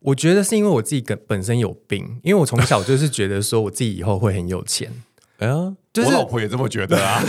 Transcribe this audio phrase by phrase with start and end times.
[0.00, 4.92] 我觉得是因为我自己本本身有病，因为我从小就是觉得说我自己以后会很有钱。
[5.38, 7.20] 哎呀，就是我老婆也这么觉得啊。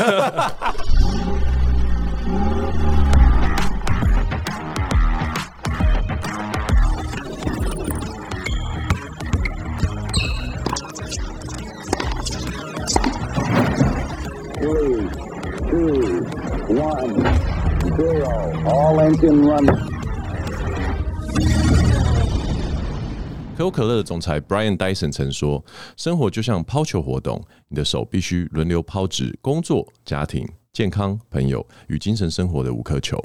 [23.60, 25.62] 可口可乐的总裁 Brian Dyson 曾说
[25.98, 33.22] ：“生活就像抛球活动，你的手必须轮流抛掷工作、家庭、健康、朋友与精神生活的五颗球，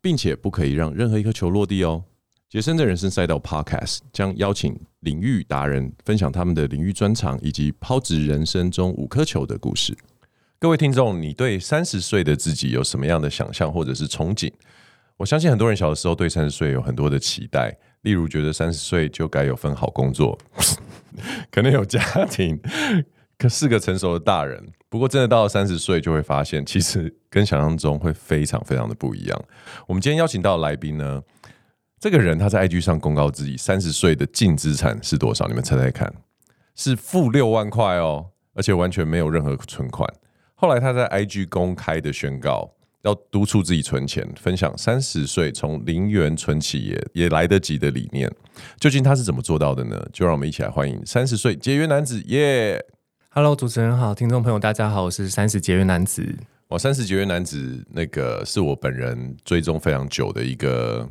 [0.00, 2.04] 并且不可以让任何一颗球落地哦。”
[2.48, 9.98] 杰森的人生赛道 Podcast 将邀请领域达人分享他们的领域专长以及抛掷人生中五颗球的故事。
[10.60, 14.52] 各位听众，你对三十岁的自己有什么样的想象或者是憧憬？
[15.16, 17.76] 我相信很多人小的时候对三十岁有很多的期待。
[18.02, 20.36] 例如，觉得三十岁就该有份好工作，
[21.50, 22.60] 可能有家庭，
[23.38, 24.64] 可是个成熟的大人。
[24.88, 29.44] 不过，真的到了三十岁，就会发现，其实跟想象中会非常非常的不一样。
[29.86, 31.22] 我们今天邀请到的来宾呢，
[31.98, 35.46] 这个人他在 IG 上公告自己三十岁的净资产是多少？
[35.46, 36.12] 你们猜猜看，
[36.74, 40.12] 是负六万块哦，而且完全没有任何存款。
[40.54, 42.74] 后来他在 IG 公开的宣告。
[43.02, 48.30] 要督促自己存钱，分享三十岁从零元存起也也来得及的理念，
[48.78, 50.00] 究竟他是怎么做到的呢？
[50.12, 52.84] 就让我们一起来欢迎三十岁节约男子耶
[53.30, 56.34] ！Hello，主持人好，听众朋友大家好，我是三十节约男子。
[56.68, 61.08] 我三十节约男子，那个是我本人追踪非常久的一个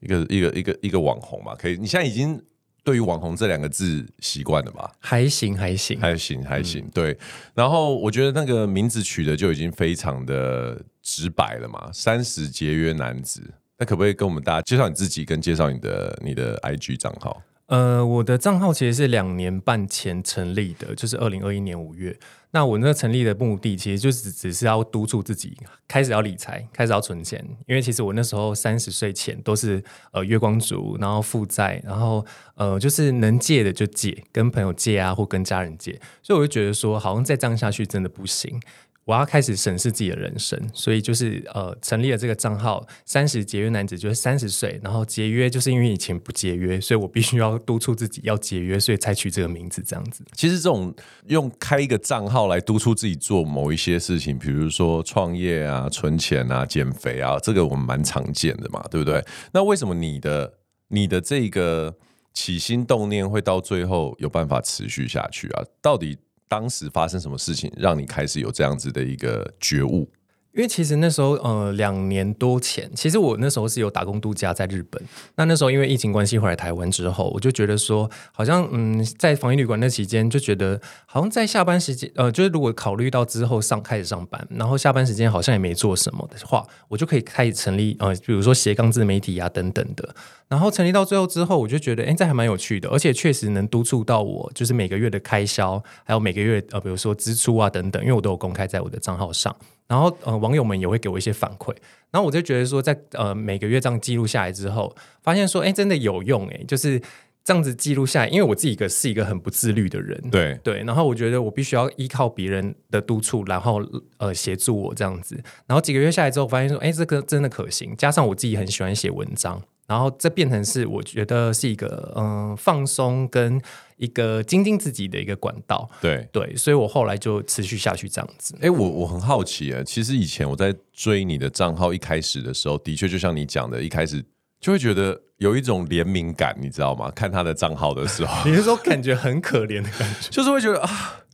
[0.00, 1.78] 一个一个一个一个网红嘛，可以？
[1.78, 2.40] 你现在已经。
[2.84, 4.92] 对于“网红”这两个字习惯了吧？
[4.98, 6.86] 还行，还行，还行，还行。
[6.92, 7.16] 对，
[7.54, 13.40] 然后我觉得那个名字取的就已经非常的直白了嘛，“三十节约男子”。
[13.78, 17.42] 那可不可以跟我们大家介绍你自己，跟介绍你的你的 IG 账号？
[17.66, 22.16] 呃，我的账号其实是两年半前成立的，就是二零二一年五月。
[22.50, 25.56] 那我那成立的目的，其实就只只是要督促自己
[25.88, 27.44] 开始要理财，开始要存钱。
[27.66, 29.82] 因为其实我那时候三十岁前都是
[30.12, 36.00] 呃月光族，然后负债，然后呃就是能借的就借，跟朋友借啊，或跟家人借。
[36.22, 38.60] 所以我就觉得说，好像再这样下去真的不行。
[39.04, 50.24] 我要开始审视自己的人生，所以就是呃成立了这个账号“三十节约男子”，就是三十岁，然后节约就是因为以前不节约，所以我必须要督促自己要节约，所以才取这个名字这样子。
[50.32, 50.94] 其实这种
[51.26, 59.22] 用开一个账号来督促自己做某一些事情，比如说创业啊、存钱啊、减肥啊，这个我们蛮常见的嘛，对不对？
[59.52, 60.54] 那为什么你的
[60.88, 61.94] 你的这个
[62.32, 65.62] 起心动念会到最后有办法持续下去啊？
[65.82, 66.16] 到底？
[66.48, 70.10] 当时发生什么事情让你开始有这样子的一个觉悟？
[70.54, 75.02] 因为其实那时候，呃，两年多前，其实我那时候是有打工度假在日本。
[75.34, 90.14] 那那时候因为疫情关系回来台湾之后，我就觉得说，好像嗯，在防疫旅馆那期间，就觉得好像在下班时间，呃，就是如果考虑到之后上开始上班，然后下班时间好像也没做什么的话，我就可以开始成立呃，比如说斜杠自媒体啊等等的。
[90.46, 99.56] 然后成立到最后之后，我就觉得，哎，这还蛮有趣的，而且确实能督促到我，就是每个月的开销，还有每个月呃，比如说支出啊等等，因为我都有公开在我的账号上。
[99.86, 101.74] 然后呃，网友们也会给我一些反馈，
[102.10, 107.00] 然后我就觉得说，在呃每个月这样记录下来之后，发现说，哎，真的有用哎，就是
[107.44, 110.58] 这样子记录下来，因为我自己一个是一个很不自律的人，对。
[110.64, 113.82] 对，然后我觉得我必须要依靠别人的督促，然后
[114.16, 115.34] 呃协助我这样子，
[115.66, 119.62] 然后几个月下来之后，发现说，哎，这个真的可行，加上我自己很喜欢写文章。
[119.86, 123.60] 然后这变成是我觉得是一个嗯、呃、放松跟
[123.96, 128.56] 一个精进自己的一个管道，对对，所以我后来就持续下去这样子。
[128.60, 134.24] 哎，我我很好奇啊，其实以前我在追你的账号一开始的时候，的确就像你讲的，一开始
[134.60, 137.10] 就会觉得有一种怜悯感，你知道吗？
[137.10, 141.24] 看他的账号的时候， 你是说感觉很可怜的感觉， 就是会觉得啊，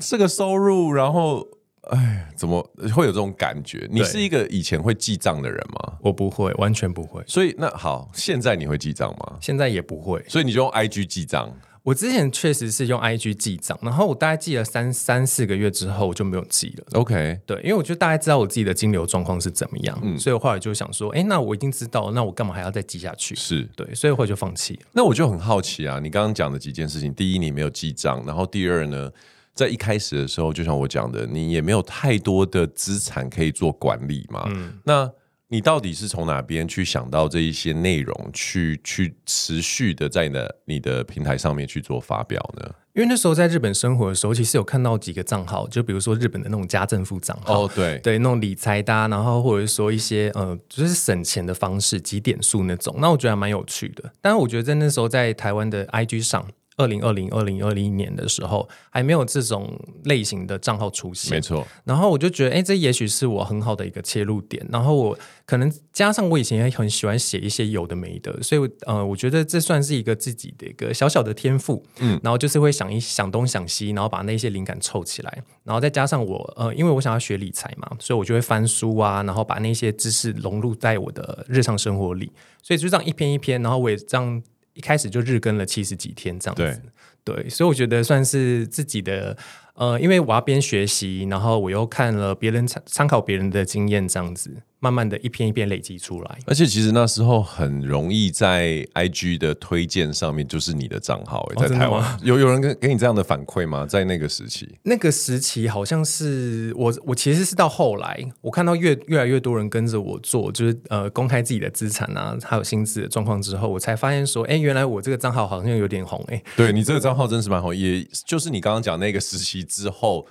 [0.00, 1.46] 这个收入，然后。
[1.90, 2.62] 哎，怎么
[2.94, 3.88] 会有这种感觉？
[3.90, 5.94] 你是一个以前会记账的人吗？
[6.02, 7.24] 我不会，完全不会。
[7.26, 9.38] 所以那好，现在你会记账吗？
[9.40, 10.22] 现在也不会。
[10.28, 11.52] 所以你就用 IG 记账？
[11.82, 16.84] 我之前确实是用 IG 记账，然后我大概记了三三四个月之后，我就没有记了。
[16.92, 23.34] OK，对，因为我就大概知道我自己的金流状况是怎么样，嗯，所以我后来就想说，哎，那我已经知道，那我干嘛还要再记下去？
[23.34, 24.80] 是对，所以后来就放弃了。
[24.92, 29.10] 那我就很好奇啊，你刚刚讲的几件事情，第一，你没有记账，然后第二呢？
[29.52, 34.48] 在一开始的时候，就像我讲的，你也没有太多的资产可以做管理嘛。
[34.48, 35.10] 嗯，那
[35.52, 42.70] 你到底是从哪边去想到这一些内容，去去持续的在你的你的平台上面去做发表呢？
[42.92, 54.12] 因为那时候在日本生活的时候，其实有看到几个账号，就比如说日本的那种家政妇账号，哦，对对，那种理财的，然后或者是说一些呃，就是省钱的方式，几点数那种，那我觉得还蛮有趣的。
[54.20, 56.46] 但是我觉得在那时候在台湾的 IG 上。
[56.80, 61.66] 二零二零二零二零年的时候，还没有这种类型的账号出现，没错。
[61.84, 64.66] 然后我就觉得，哎，这也许是我很好的一个切入点。
[64.70, 71.84] 然后我可能加上我以前也很喜欢写一些有的没的，所以呃，我觉得这算是一个自己的一个小小的天赋。
[71.98, 82.32] 嗯，然后就是会想一想东想西，然后把那些灵感凑起来，然后再加上我呃，因为我想要学理财嘛，所以我就会翻书啊，然后把那些知识融入在我的日常生活里。
[82.62, 84.42] 所以就这样一篇一篇，然后我也这样。
[84.80, 86.82] 一开始就日更了七十几天这样子，
[87.22, 89.36] 对，对，所以我觉得算是自己的。
[89.74, 94.50] 呃，因为我要边学习，然后我又看了别人参参考别人的经验，这样子，
[94.80, 96.38] 慢慢的一篇一篇累积出来。
[96.46, 103.86] 而且其实那时候很容易在 IG 的推荐上面就是你的账号，在台湾、哦、有有人给给你这样的反馈吗？
[103.86, 116.42] 在那个时期，那个时期好像是我我其实是到后来，我看到越越来越多人跟着我做，就是呃公开自己的资产啊，还有薪资的状况之后，我才发现说，哎，原来我这个账号好像有点红哎。
[116.56, 119.60] 对你这个账号真是蛮红，也就是你刚刚讲那个时期。
[119.70, 120.26] 之后。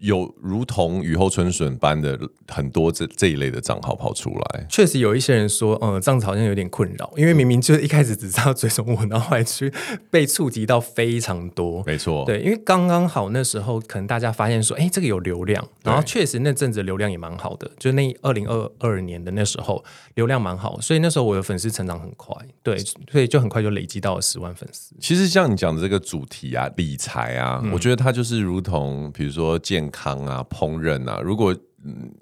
[0.00, 2.18] 有如同雨后春笋般的
[2.48, 9.70] 很多这这一类的账号跑出来，确实有一些人说，嗯，这样子好像有点困扰，因为明明就是一开始只知道追踪我，然后还去
[10.10, 19.84] 被触及到非常多，没错，对，因为刚刚好那时候可能大家发现说，哎，这个有流量，然后确实那阵子流量也蛮好的，就那二零二二年的那时候
[20.14, 22.78] 流量蛮好，所以那时候我的粉丝成长很快，对，
[23.12, 24.94] 所以就很快就累积到了十万粉丝。
[25.00, 29.60] 其实像你讲的这个主题啊，理财啊，嗯，我觉得它就是如同比如说。
[29.66, 31.52] 健康啊，烹饪啊，如果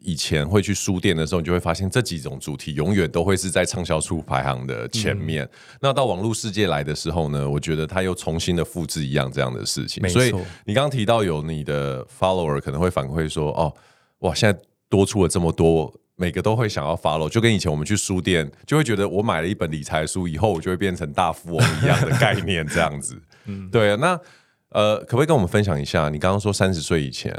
[0.00, 5.44] 以前会去书店的时候，你就会发现这几种主题永远都会是在畅销书排行的前面。
[5.44, 5.50] 嗯、
[5.82, 10.08] 那到网络世界来的时候呢，我觉得它又重新的复制一样这样的事情。
[10.08, 10.32] 所以
[10.64, 13.70] 你刚刚提到有你的 follower 可能会反馈说：“哦，
[14.20, 14.58] 哇，现在
[14.88, 23.20] 多出了这么多，每个都会想要 follow。”就跟以前我们去书店就会觉得我买了一本理财书以后，我就会变成大富翁一样的概念，这样子。
[23.44, 24.19] 嗯，对啊，那。
[24.74, 26.08] 呃，可不可以跟我们分享一下？
[26.10, 27.32] 你刚刚说三十岁以前，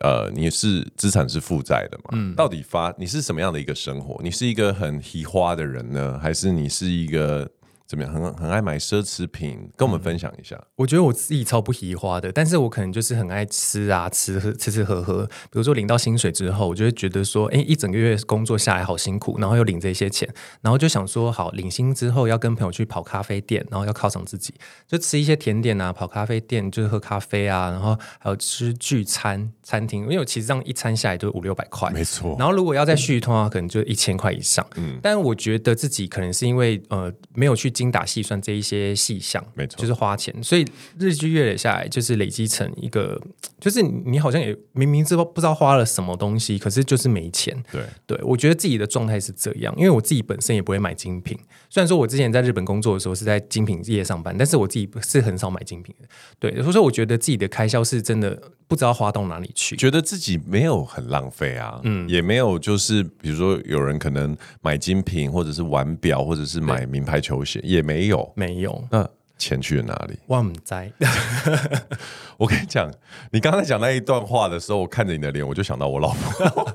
[0.00, 2.10] 呃，你是资产是负债的嘛？
[2.12, 4.20] 嗯，到底发你是什么样的一个生活？
[4.22, 7.48] 你是一个很提花的人呢，还是你是一个？
[7.86, 8.12] 怎么样？
[8.12, 10.60] 很很爱买奢侈品，跟我们分享一下。
[10.74, 15.24] 我觉得我自己超不喜花的，但是我可能就是很爱吃啊，吃喝吃吃喝喝。
[15.24, 20.28] 比如说领到薪水之后，我就会觉得说，哎，一整个月工作下来好辛苦，然后又领这些钱，
[20.62, 24.52] 然后就想说，好，领薪之后要跟朋友去跑咖啡店，然后要犒赏自己，
[24.88, 32.34] 就吃一些甜点啊，跑咖啡店就是喝咖啡啊，然后还有吃聚餐餐厅，因为我其实这样一餐下来都五六百块，没错。
[32.36, 34.66] 然后如果要再续一通的话，可能就一千块以上。
[34.74, 37.72] 嗯，但我觉得自己可能是因为呃没有去。
[37.76, 40.64] 精打细算这一些细项，没错，就是花钱，所以
[40.98, 43.20] 日积月累下来，就是累积成一个，
[43.60, 47.54] 就是你好像也明明知道不知道花了什么东西，可是就是没钱。
[47.70, 51.38] 对，对我觉得自己的状态是这样，因为我自己本身也不会买精品。
[51.68, 56.08] 虽然说我之前在日本工作的时候是在精品业上班，但是我自己是很少买精品的。
[56.38, 67.60] 对，所以说我觉得自己的开销是真的不知道花到哪里去，觉得自己没有很浪费啊，嗯，也没有就是比如说有人可能买精品或者是玩表或者是买名牌球鞋。
[67.66, 68.84] 也没有，没有。
[68.90, 69.08] 那
[69.38, 70.18] 钱去了哪里？
[70.26, 70.82] 我不知道。
[72.38, 72.90] 我跟你讲，
[73.32, 76.72] 你刚才讲那一段话的时候，我看着你的脸，我就想到我老婆。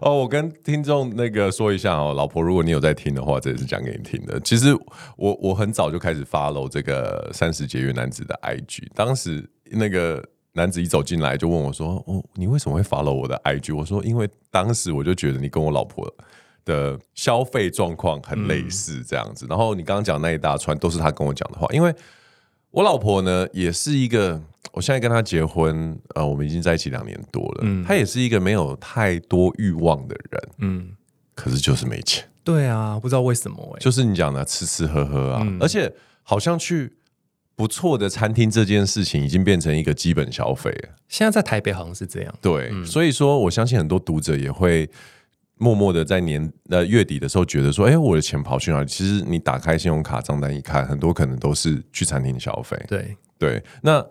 [0.02, 4.38] 哦，我跟听众那个说一下哦，老婆，如果你有在听的话，这也是讲给你听的。
[4.40, 4.74] 其实
[5.16, 8.88] 我我很早就开始 follow 这个三十节约男子的 IG。
[8.94, 16.06] 当时那个男子一走进来就问我说：“哦，你为什么会 follow 我的 IG？” 我说：“因为当时我就觉得你跟我老婆。”
[16.64, 21.94] 的消费状况很类似这样子，嗯、然后你刚刚讲那一大串都是他跟我讲的话，因为
[22.70, 24.40] 我老婆呢也是一个，
[24.72, 30.90] 我现在跟她结婚，呃，我们已经在一起两年多了，嗯，她也是一个没有太多欲望的人，嗯，
[31.34, 35.92] 可是就是没钱，对啊，不知道为什么哎、欸，就是你讲的吃吃喝喝啊，嗯、而且
[36.22, 36.94] 好像去
[37.54, 44.88] 不错的餐厅这件事情已经变成一个基本消费了，现在在台北好像是这样，对，嗯、所以说我相信很多读者也会。
[45.56, 48.86] 默默的在年呃月底的时候，觉得说，哎、欸，我的钱跑去哪里？
[48.86, 52.76] 其实你打开信用卡账单一看，很多可能都是去餐厅消费。
[52.88, 54.04] 对对，那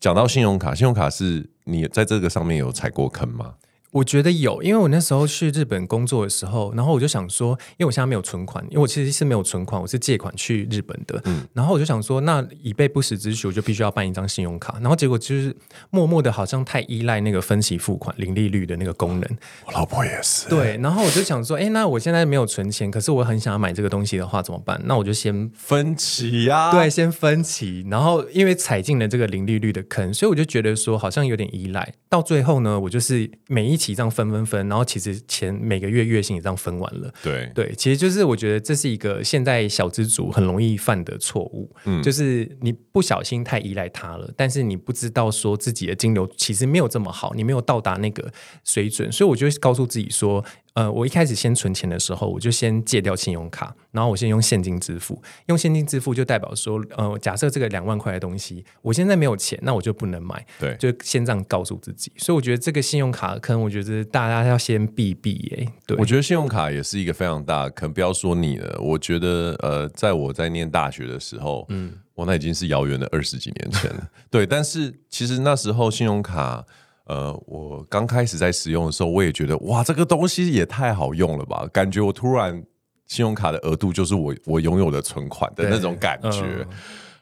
[0.00, 3.54] 讲到信用卡，信用卡是你在这个上面有踩过坑吗？
[3.90, 11.20] 我觉得有，因为我那时候去日本工作的时候，然后我就想说，因为我现在没有存款，因为我其实是没有存款，我是借款去日本的。
[11.24, 14.78] 嗯，然后我就想说，那以备不时之需，我就必须要办一张信用卡。
[14.80, 15.54] 然后结果就是
[15.90, 19.38] 默默的，好像太依赖那个分期付款、零利率的那个功能。
[19.64, 20.48] 我老婆也是。
[20.48, 24.78] 对，然后我就想说，哎，那我现在没有存钱，可是我很想要买这个东西的话，怎么办？
[24.84, 26.72] 那我就先分期呀、啊。
[26.72, 27.86] 对，先分期。
[27.90, 31.94] 然后因为踩进了这个零利率的坑，所以我就觉得说，好像有点依赖。
[32.10, 34.68] 到最后呢，我就是每一期这样分分分。
[34.68, 48.30] 然后其实钱每个月月薪也这样分完了，对对，其实就是我觉得这是一个现在小资族很容易犯的错误，嗯，就是你不小心太依赖他了，但是你不知道说自己的金流其实没有这么好，你没有到达那个
[48.64, 50.44] 水准，所以我就告诉自己说。
[50.78, 55.20] 呃，我一开始先存钱的时候，我就先戒掉信用卡，然后我先用现金支付。
[55.46, 60.46] 用现金支付就代表说，呃，假设这个两万块的东西，我现在没有钱，那我就不能买。
[60.56, 62.12] 对，就先这样告诉自己。
[62.18, 65.68] 所以我觉得这个信用卡坑，我觉得大家要先避避耶。
[65.84, 67.92] 对，我觉得信用卡也是一个非常大的坑。
[67.92, 74.08] 不要说你了，我觉得呃，在我在念大学的时候，嗯，我那已经是遥远的二十几年前了。
[74.30, 76.64] 对，但是其实那时候信用卡。
[77.08, 81.66] 呃，我刚开始在使用的时候，我也觉得哇，这个东西也太好用了吧！
[81.72, 82.62] 感觉我突然
[83.06, 86.42] 信用卡的额度就是我我拥有的存款的那种感觉。
[86.42, 86.66] 嗯、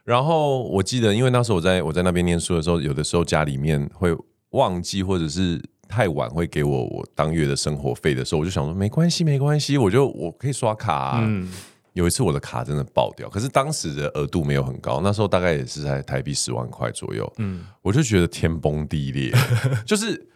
[0.04, 4.12] 然后我记得，因为那时候我在我在那边念书的时候，有的时候家里面会
[4.50, 11.20] 忘记或者是太晚会给我我当月的生活费的时候，我就想说没关系，没关系，我就我可以刷卡、啊。
[11.24, 11.48] 嗯
[11.96, 17.32] 有一次我的卡真的爆掉，可是当时的额度没有很高，那时候大概也是在台币十万块左右。
[17.38, 19.32] 嗯，我就觉得天崩地裂，
[19.86, 20.28] 就是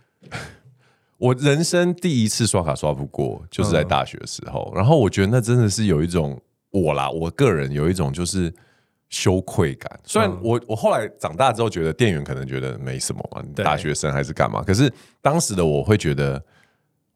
[1.18, 4.72] 我人生第一次刷卡刷不过，就是在大学的时候。
[4.74, 6.40] 然后我觉得那真的是有一种
[6.70, 8.50] 我啦，我个人有一种就是
[9.10, 10.00] 羞愧感。
[10.02, 14.90] 虽然我我后来长大之后觉得店员可能觉得没什么嘛，大学生还是干嘛，可是
[15.20, 16.42] 当时的我会觉得。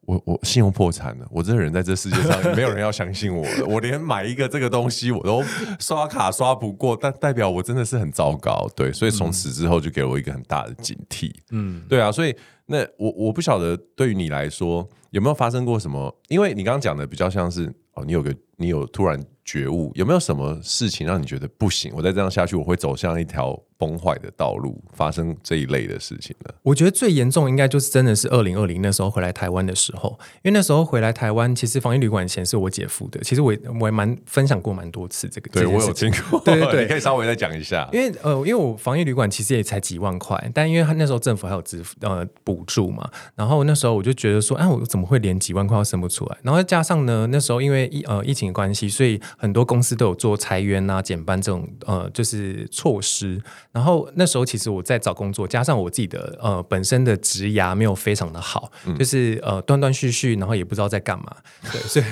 [0.05, 3.65] 我我信用破产了，我这个人在这世界上没有人要相信我了。
[3.67, 5.43] 我连买一个这个东西我都
[5.79, 8.69] 刷卡刷不过，但代表我真的是很糟糕。
[8.75, 11.31] 对，所以从此之后就给我一个很大的警惕。
[11.51, 12.35] 嗯，对啊，所以
[12.67, 16.15] 那我我不晓得对于你来说有没有发生过什么？
[16.27, 21.91] 因为你刚刚讲的比较像是哦，你有个你有突然觉悟，有没有什么事情让你觉得不行？
[21.95, 23.59] 我再这样下去，我会走向一条。
[23.77, 26.55] 崩坏的道路发生这一类的事情了？
[26.63, 33.19] 我觉得最严重应该就是真的是二零二零那时候回来台湾的时候，因为那时候回来台湾，其实防疫旅馆钱是我姐付的。
[33.21, 37.89] 其实我也我也蛮分享过蛮多次这个，对我有听过，对对对，你可以稍微再讲一下。
[37.91, 46.37] 因为呃，因为我防疫旅馆其实也才几万块，但因为他那时候政府还有支付呃补助嘛，然后那时候我就觉得说，哎，我怎么会连几万块都生不出来？
[46.43, 53.41] 然后加上呢，那时候因为疫呃疫情的关系，所以很多公司都有做裁员啊、减班这种呃就是措施，
[53.75, 54.45] 然后那时候。
[54.45, 61.35] 其实我在找工作，加上我自己的呃本身的职涯没有非常的好，嗯、就是呃断断续续，然后也不知道在干嘛，
[61.71, 62.05] 对，所以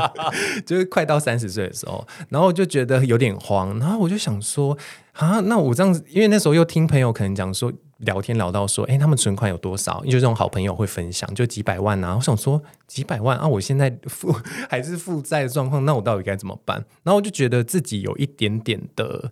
[0.64, 4.74] 就是快到三十岁的时候，然后我就觉得有点慌，然后我就想说
[5.12, 10.02] 啊，那我这样子，因为那时候又听朋友可能讲说聊天聊到说，哎，他们存款有多少？
[10.06, 14.34] 就这种好朋友会分享，就几百万啊，我想说几百万啊，我现在负
[14.70, 16.82] 还是负债的状况，那我到底该怎么办？
[17.02, 19.30] 然后我就觉得自己有一点点的。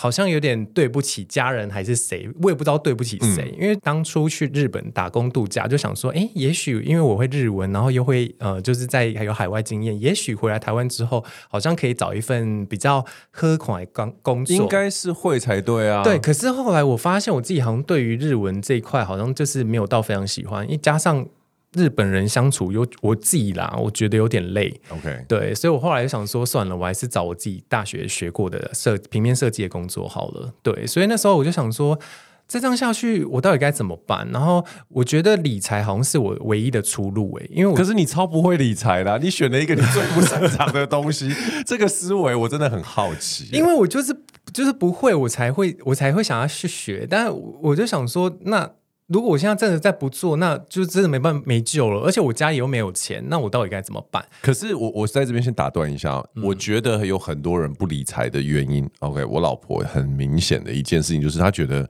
[0.00, 3.52] 好像有点对不起家人还是谁，我也不知道对不起谁。
[3.58, 16.04] 嗯、因为当初去日本打工度假，就想说，哎，也许因为我会日文，然后又会呃，就是在还有海外经验，也许回来台湾之后，好像可以找一份比较合款的工工作，应该是会才对啊。
[16.04, 21.26] 对，可是后来我发现我自己好像对于日文这一块，好像就是没有到非常喜欢，因为加上。
[21.74, 24.80] 日本人相处有我自己啦，我觉得有点累。
[24.88, 30.52] OK，对，所以我后来就想说，算了，我还是找我自己大学学过的设平面设计的工作好了。
[30.62, 31.98] 对，所以那时候我就想说，
[32.46, 34.26] 再这样下去，我到底该怎么办？
[34.32, 41.30] 然后我觉得理财好像是我唯一的出路诶、欸，因为我可是你超不会理财的，你选了一个你最不擅长的东西，
[41.66, 43.46] 这个思维我真的很好奇。
[43.52, 44.16] 因为我就是
[44.54, 48.70] 就是不会，我才会我才会想要去学，但我就想说那。
[49.08, 52.02] 如果我现在真的再不做，那就真的没办法没救了。
[52.02, 54.22] 而且我家里又没有钱，那我到底该怎么办？
[54.42, 58.88] 可是我我在这边先打断一下，嗯、我觉得有很多人不理财的原因。
[58.98, 61.88] OK，我老婆很明显的一件事情就是她觉得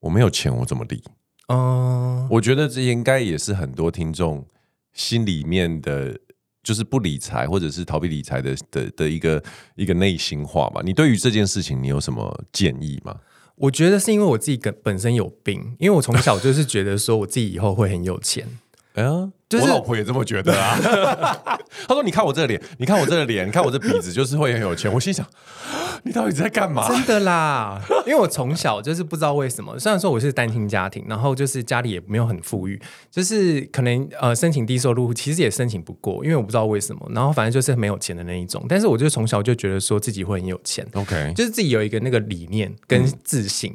[0.00, 1.00] 我没有钱，我怎么理？
[1.48, 4.44] 嗯，我觉得这应该也是很多听众
[4.92, 6.18] 心里面的，
[6.64, 9.40] 就是不理财或者是逃避理财的的的一个
[9.76, 10.82] 一个内心话嘛。
[10.84, 13.14] 你对于这件事情，你有什么建议吗？
[13.56, 18.46] 我觉得是因为我自己本身有病，因为我从小就是觉得说我自己以后会很有钱。
[18.94, 20.78] 哎呀，就是我老婆也这么觉得啊。
[21.86, 25.24] 她说：“你看我这个脸，你看我这个脸，你看我这鼻子，就是会很有钱。”我心想
[26.04, 26.88] ：“你到底在干嘛？
[26.88, 38.64] 真的啦， 因为我从小就是不知道为什么，虽然说我是单亲家庭，然后就是家里也没有很富裕，就是可能呃申请低收入，其实也申请不过，因为我不知道为什么，然后反正就是没有钱的那一种。
[38.68, 43.72] 但是我就从小就觉得说自己会很有钱，OK，就是自己有一个那个理念跟 自信，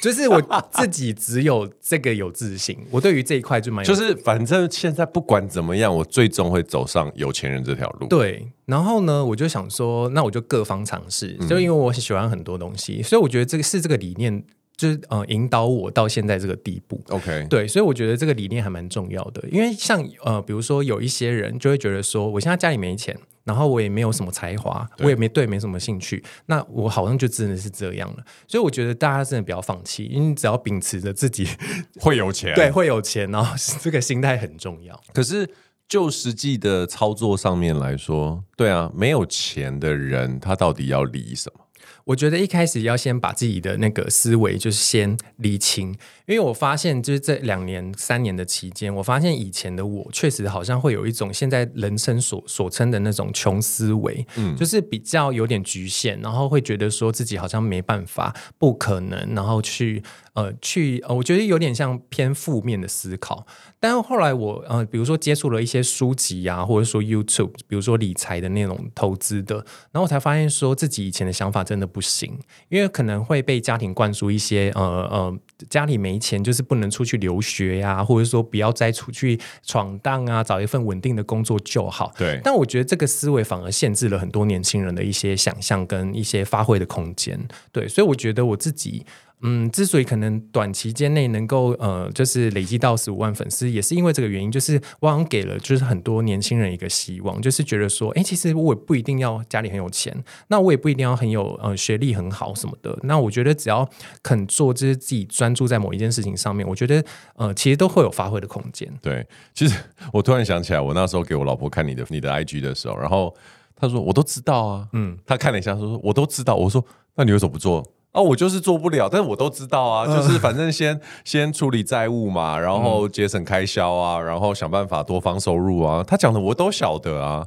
[0.00, 8.06] 就是我自己只有这个有自信，我对于这一块就蛮就是反正现在不管怎么样，我最终会走上有钱人这条路。
[8.06, 14.44] 对，然后呢，我就想说，那我就各方尝试，就因为我喜欢很多东西，所以我觉得这个是这个理念。
[14.84, 28.24] 就是呃引导我到现在这个地步，OK，对，所以我觉得这个理念还蛮重要的，因为像呃比如说有一些人就会觉得说，我现在家里没钱，然后我也没有什么才华，我也没对没什么兴趣，那我好像就真的是这样了。
[28.46, 31.48] 所以我觉得大家真的不要放弃，因为只要秉持着自己
[31.98, 35.00] 会有钱，对，会有钱，然后这个心态很重要。
[35.14, 35.48] 可是
[35.88, 41.63] 就实际的操作上面来说，对啊，没有钱的人他到底要理什么？
[42.04, 45.88] 我觉得一开始要先把自己的那个思维就是先理清，
[46.26, 60.02] 因为我发现就是这两年三年的期间，我发现以前的我确实好像会有一种现在人生所所称的那种穷思维，嗯，就是比较有点局限，然后会觉得说自己好像没办法、不可能，然后去
[60.34, 63.46] 呃去呃，我觉得有点像偏负面的思考。
[63.84, 69.56] 但是后来我呃，比如说接触了一些书籍啊，或者说 YouTube，比如说理财的那种投资的，
[69.92, 72.38] 然后我才发现说自己以前的想法真的不行，
[72.70, 75.38] 因为可能会被家庭灌输一些呃呃，
[75.68, 82.10] 家里没钱就是不能出去留学呀、啊，或者说不要再出去闯荡啊，找一份稳定的工作就好。
[82.16, 82.40] 对。
[82.42, 87.38] 但我觉得这个思维反而限制了很多年轻人的一些想象跟一些发挥的空间。
[87.70, 89.04] 对，所以我觉得我自己。
[89.46, 100.16] 嗯，之所以可能短期间内能够呃，就是累积到十五万粉丝，也是因为这个原因，就是我好像给了就是很多年轻人一个希望，就是觉得说，哎，其实我也不一定要家里很有钱，
[100.48, 103.86] 那我也不一定要很有呃学历很好什么的，那我觉得只要
[104.22, 107.04] 肯做，就是自己专注在某一件事情上面，我觉得
[107.36, 108.90] 呃，其实都会有发挥的空间。
[109.02, 109.78] 对，其实
[110.10, 113.34] 我突然想起来，我那时候给我老婆看你的你的 IG 的时候，然后
[113.76, 116.82] 她说我都知道啊，嗯，她看了一下说我都知道，我说
[117.14, 117.86] 那你为什么不做？
[118.14, 126.04] 啊，我就是做不了，但是我都知道啊，就是反正先先处理债务嘛，然后节省开销啊，然后想办法多方收入啊。
[126.06, 127.44] 他讲的我都晓得啊，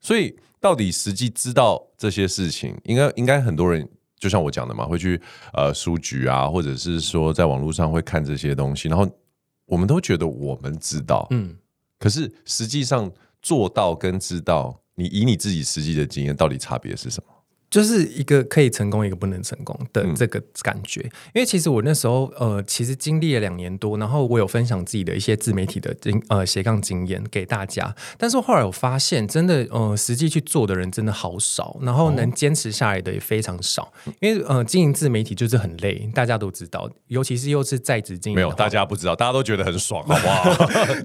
[0.00, 5.22] 所以到底实际知道这些事情，应该应该很多人就像我讲的嘛，会去
[5.52, 9.08] 呃书局啊，或者是说在网络上会看这些东西，然后
[9.66, 11.54] 我们都觉得我们知道，嗯，
[11.96, 13.08] 可是实际上
[13.40, 17.32] 做到跟知道，你以你自己实际的经验，到底差别是什么？
[17.70, 21.00] 就是一个可以成功，一个不能成功的这个感觉。
[21.00, 27.94] 嗯、因为其实我那时候呃，其实经历了两年多，然后我有分享自己的一些自媒体的经呃斜杠经验给大家。
[28.16, 33.92] 但是后来我发现，真的呃，实际去做的人真的好少，然后能坚持下来的也非常少。
[34.04, 38.36] 哦、因为呃，经营自媒体就是很累，大家都知道，尤其是又是在职经营。
[38.36, 40.54] 没有，大家不知道，大家都觉得很爽， 好不好？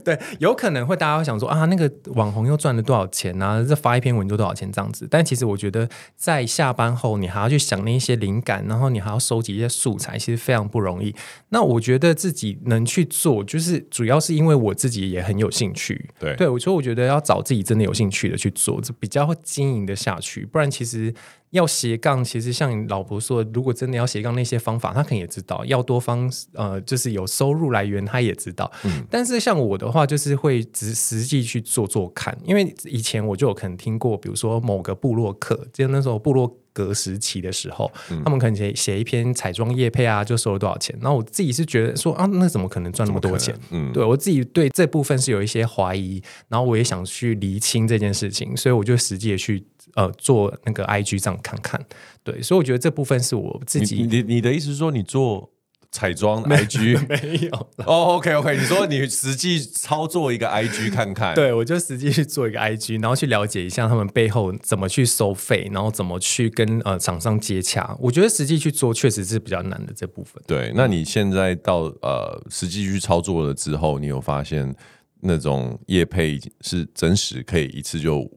[0.05, 3.63] 对，有可能会大家会想说啊，那个网红又赚了多少钱啊？
[3.67, 5.07] 这发一篇文就多少钱这样子。
[5.11, 11.15] 但其实我觉得在下班后，你还要去想那些灵感，然后你还要收集一些素材，其实非常不容易。
[11.49, 16.09] 那我觉得自己能去做，就是主要是因为我自己也很有兴趣。
[16.19, 20.45] 对，对，所以我觉得要找自己真的有兴趣的去做，这比较会经营的下去。
[20.45, 21.11] 不然，其实
[21.49, 28.71] 要斜杠，其实像你老婆说，如果真的要斜杠，那些方法他可能也知道，要多方呃，就是有收入来源，他也知道。
[28.83, 36.42] 嗯，但是像我的话，就是会只实际去做做看，因为以前我就有可能听过，比如说某个部落客，就那时候部落。
[36.71, 40.97] 隔时期的时候，嗯、他们可能写写一篇彩妆业配啊，就收了多少钱。
[41.01, 43.55] 然后我自己是觉得说啊，那怎么可能赚那么多钱？
[43.71, 49.63] 嗯，对我自己对这部分是有一些怀疑，然后我也想去厘清这件事情，所以我就实际的去
[49.95, 51.79] 呃做那个 IG 这样看看。
[52.23, 53.97] 对，所以我觉得这部分是我自己。
[53.97, 55.52] 你你，你的意思是说你做？
[55.93, 67.95] 彩妆 IG 没有哦、oh,，OK OK，你说你实际操作一个 IG 看看，对，我就实际去做一个 IG，然后去了解一下他们背后怎么去收费，然后怎么去跟呃厂商接洽。
[67.99, 70.41] 我觉得实际去做确实是比较难的这部分。
[70.47, 74.75] 对，那你现在到呃实际去操作了之后，你有发现
[75.21, 78.27] 那种业配是真实可以一次就？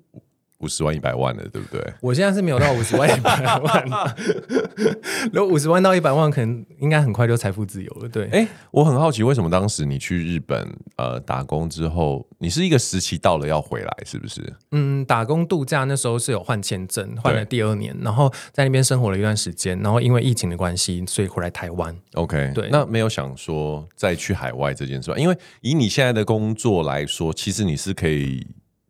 [0.58, 1.92] 五十万一百万了，对不对？
[2.00, 4.16] 我现在是没有到五十万一百万，
[5.32, 8.08] 如果五十万到一百万，可能应该很快就财富自由了。
[8.08, 10.66] 对，哎，我很好奇，为什么当时你去日本
[10.96, 14.40] 呃打工之后，你是一个时期到了要回来，是不是？
[14.72, 21.94] 嗯，打工度假那时候是有换签证，换了第二年，然后在那边生活了一段时间，然后因为疫情的关系，所以回来台湾。
[22.14, 25.18] OK，对，那没有想说再去海外这件事吧？
[25.18, 28.46] 因为以你现在的工作来说，其实你是可以。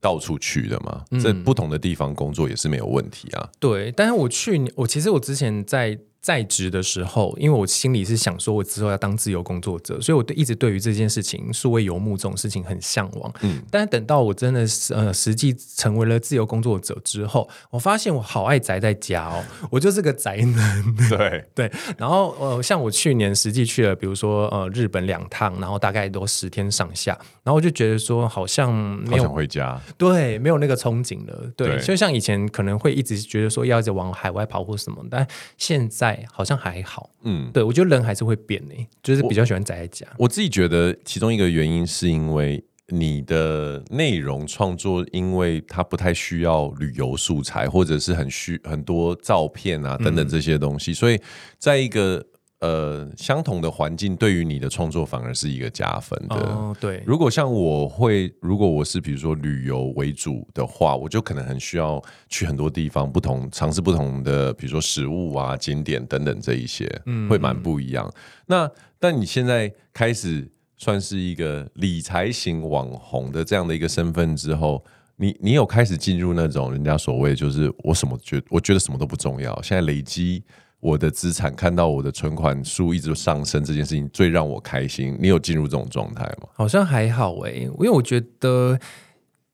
[0.06, 3.50] 到处去的嘛，在不同的地方工作也是没有问题啊。
[3.58, 5.98] 对，但是我去年，我其实我之前在。
[6.26, 13.32] 在职的时候，因为我心里是想说，我之后要当自由工作者，所以我对一直对于这件事情，数位游牧这种事情很向往。
[13.42, 20.96] 嗯，但是等到我真的是呃实际成为了自由工作者之后，我发现我好爱宅在家哦，我就是个宅男。
[21.08, 28.74] 对 对，然后呃，像我去年实际去了，比如说呃日本两趟，然后大概都十天上下，然后我就觉得说好像
[29.08, 31.52] 没有想回家，对，没有那个憧憬了。
[31.56, 35.24] 对，对，所以像以前可能会一直觉得说要一直往海外跑或什么，但
[35.56, 36.15] 现在。
[36.30, 40.06] 好像还好，嗯，对，我觉得人还是会变的，就是比较喜欢宅在家。
[40.12, 51.20] 我，我自己觉得其中一个原因是因为你的内容创作，因为它不太需要旅游素材，或者是很需很多照片啊等等这些东西，嗯，所以
[51.58, 52.24] 在一个。
[52.60, 56.36] 呃，相同的环境对于你的创作反而是一个加分的。
[56.36, 57.02] 哦，对。
[57.06, 68.10] 如果像我会，如果我是比如说旅游为主的话，我就可能很需要去很多地方，不同尝试不同的，比如说食物啊、景点等等这一些，嗯，会蛮不一样。
[68.46, 74.82] 那但你现在开始算是一个理财型网红的这样的一个身份之后，
[75.16, 80.42] 你你有开始进入那种人家所谓就是我什么觉我觉得什么都不重要，现在累积。
[80.86, 85.16] 我的资产看到我的存款数一直上升，这件事情最让我开心。
[85.18, 86.48] 你有进入这种状态吗？
[86.52, 88.78] 好像还好诶、因为我觉得。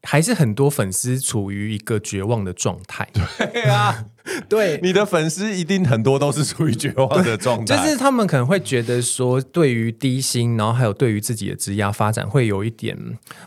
[0.03, 3.09] 还是很多粉丝处于一个绝望的状态。
[3.53, 4.07] 对啊，
[4.49, 7.77] 对，你的粉丝一定很多都是处于绝望的状态。
[7.77, 12.97] 就是他们可能会觉得说，对于低薪，然后还有对于自己的职业发展，会有一点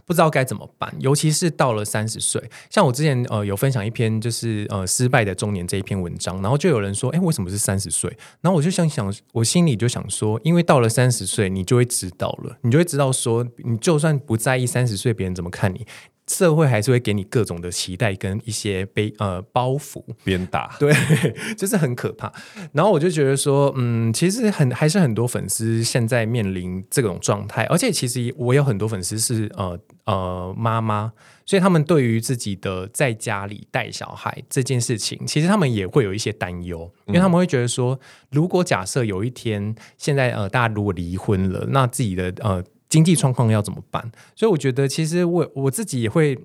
[0.05, 0.93] 不知道该怎么办。
[0.99, 8.09] 尤其是到了三十岁，像我之前呃有分享一篇就是呃失败的中年这一篇文章，然后就有人说，哎，为什么是三十岁？
[8.41, 15.85] 然后我就想想，我心里就想说，因为到了三十岁，你就会知道了，你就会知道说，你就算不在意三十岁别人怎么看你。
[16.27, 20.91] 社会还是会给你各种的期待跟一些背呃包袱鞭打， 对，
[21.55, 22.31] 就是很可怕。
[22.73, 31.13] 然后我就觉得说，嗯，其实很还是很多粉丝现在面临这种状态，而且其实我有很多粉丝是呃呃妈妈，
[31.45, 37.99] 所以他们对于自己的在家里带小孩这件事情，其实他们也会有一些担忧，因为他们会觉得说，
[38.31, 42.63] 如果假设有一天现在呃大家如果离婚了，那自己的呃。
[42.89, 44.11] 经济状况要怎么办？
[44.35, 46.37] 所以我觉得，其实我我自己也会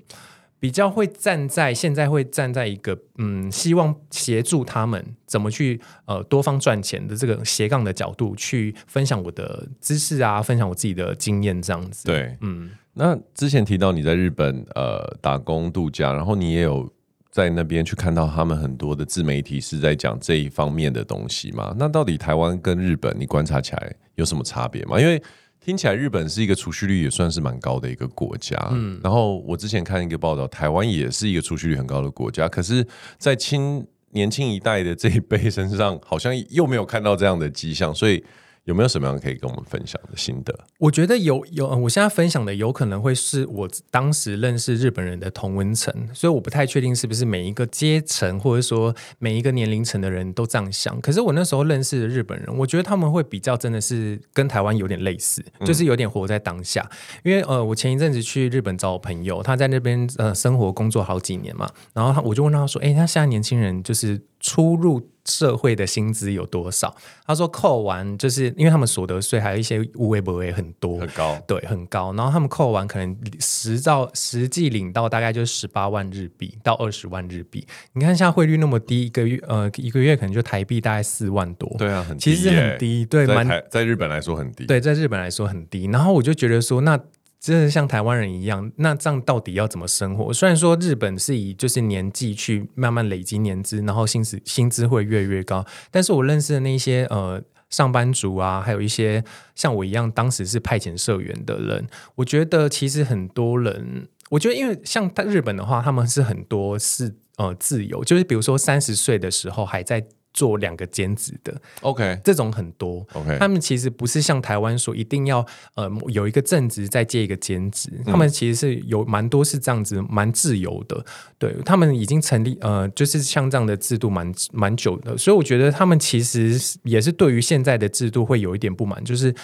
[0.59, 12.07] 比较会站在现在会站在一个嗯，希望协助他们怎么去呃多方赚钱的这个斜杠的角度去分享我的知识啊，分享我自己的经验这样子。
[12.07, 12.70] 对，嗯。
[12.92, 16.92] 那之前提到你在日本呃打工度假，然后你也有
[17.31, 21.72] 在那边去看到他们很多的自媒体是在讲这一方面的东西嘛？
[21.79, 25.00] 那到底台湾跟日本你观察起来有什么差别吗？
[25.00, 25.22] 因为
[25.61, 32.87] 听起来日本是一个储蓄率也算是蛮高的一个国家，嗯，然后我之前看一个报道，台湾也是一个储蓄率很高的国家，可是，
[33.18, 38.25] 在青年轻一代的这一辈身上，好像又没有看到这样的迹象，所以。
[38.64, 40.57] 有没有什么样可以跟我们分享的心得？
[40.79, 51.01] 我觉得有有，我现在分享的有可能会是我当时认识日本人的同温层，所以我不太确定是不是每一个阶层或者说每一个年龄层的人都这样想。
[51.01, 56.88] 可是我那时候认识的日本人，我觉得他们会比较真的是跟台湾有点类似，就是有点活在当下。
[56.90, 66.92] 嗯、因为呃，我前一阵子去日本找我朋友，他在那边呃生活工作好几年嘛，然后他我就问他说：“哎，他现在年轻人就是出入。”社会的薪资有多少？
[67.26, 72.12] 他说扣完就是因为他们所得税还有一些无微不微很多，很高，对，很高。
[72.14, 77.64] 然后他们扣完可能实照实际领到大概就是十八万日币到二十万日币。
[77.92, 81.72] 你看现在汇率那么低，一个月呃一个月可能就台币大概四万多。
[81.79, 85.87] 对啊，很低，其实很低，对，在蛮在日本来说很低，对，在日本来说很低。
[85.92, 86.98] 然后我就觉得说那。
[87.40, 90.31] 真的像台湾人一样，那这样到底要怎么生活？
[90.31, 99.24] 虽然说日本是以就是年纪去慢慢累积年资，然后薪资薪资会越来越高，但是我认识的那些呃上班族啊，还有一些
[99.55, 110.07] 像我一样当时是派遣社员的人，我觉得其实很多人，我觉得因为像日本的话，他们是很多是呃自由，就是比如说三十岁的时候还在。
[110.33, 121.05] 做两个兼职的，OK，这种很多，OK，他们其实不是像台湾说一定要呃有一个正职再接一个兼职，嗯，他们其实是有蛮多是这样子，蛮自由的，
[121.38, 129.35] 对他们已经成立呃就是像这样的制度蛮蛮久的，所以我觉得他们其实也是对于现在的制度会有一点不满，就是。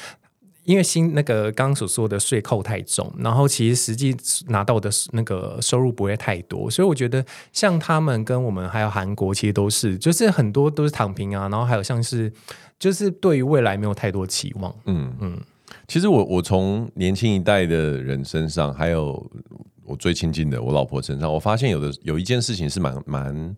[0.66, 4.14] 因为新那个刚刚所说的税扣太重，然后其实实际
[4.48, 12.30] 拿到的那个收入不会太多，所以我觉得像他们跟我们还有韩国其实都是，就是很多都是躺平啊，然后还有像是
[12.78, 14.74] 就是对于未来没有太多期望。
[14.86, 15.40] 嗯嗯，
[15.86, 19.24] 其实我我从年轻一代的人身上，还有
[19.84, 23.56] 我最亲近的我老婆身上，我发现有的有一件事情是蛮蛮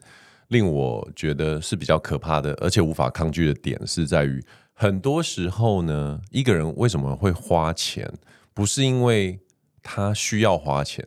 [0.48, 4.42] 令我觉得是比较可怕的，而且无法抗拒的点是在于，
[4.78, 8.08] 很多时候呢，一个人为什么会花钱，
[8.54, 9.40] 不是因为
[9.82, 11.04] 他需要花钱，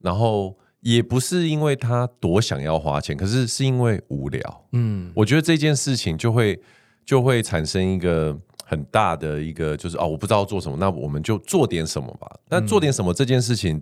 [0.00, 4.66] 然后也不是因为他多想要花钱，可是是因为无聊。
[4.72, 6.60] 嗯，我觉得这件事情就会
[7.06, 8.36] 就会产生一个。
[8.66, 12.26] 很大的一个就是哦，我不知道做什么，那我们就做点什么吧。
[12.48, 13.80] 那做点什么这件事情，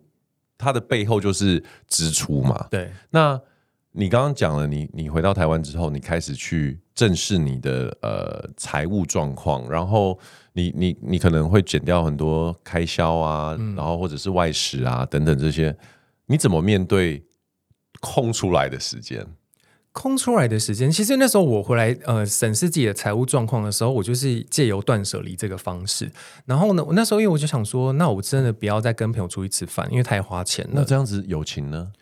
[0.59, 2.66] 它的背后就是支出嘛。
[2.68, 2.90] 对。
[3.11, 3.40] 那
[3.92, 10.18] 你刚刚讲了，你你回到台湾之后，你开始去正视你的呃财务状况，然后
[10.55, 15.76] 你你你可能会减掉很多开销啊，然后或者是外食啊等等这些，
[16.26, 17.22] 你怎么面对
[18.00, 19.26] 空出来的时间？
[19.92, 26.11] 空出来的时间，其实那时候我回来呃审视自己的财务状况的时候，我就是借由断舍离这个方式。
[26.46, 30.70] 然后呢，我那时候因为我就想说，那我真的不要再跟朋友出去吃饭，因为太花钱了。
[30.76, 31.92] 那这样子友情呢？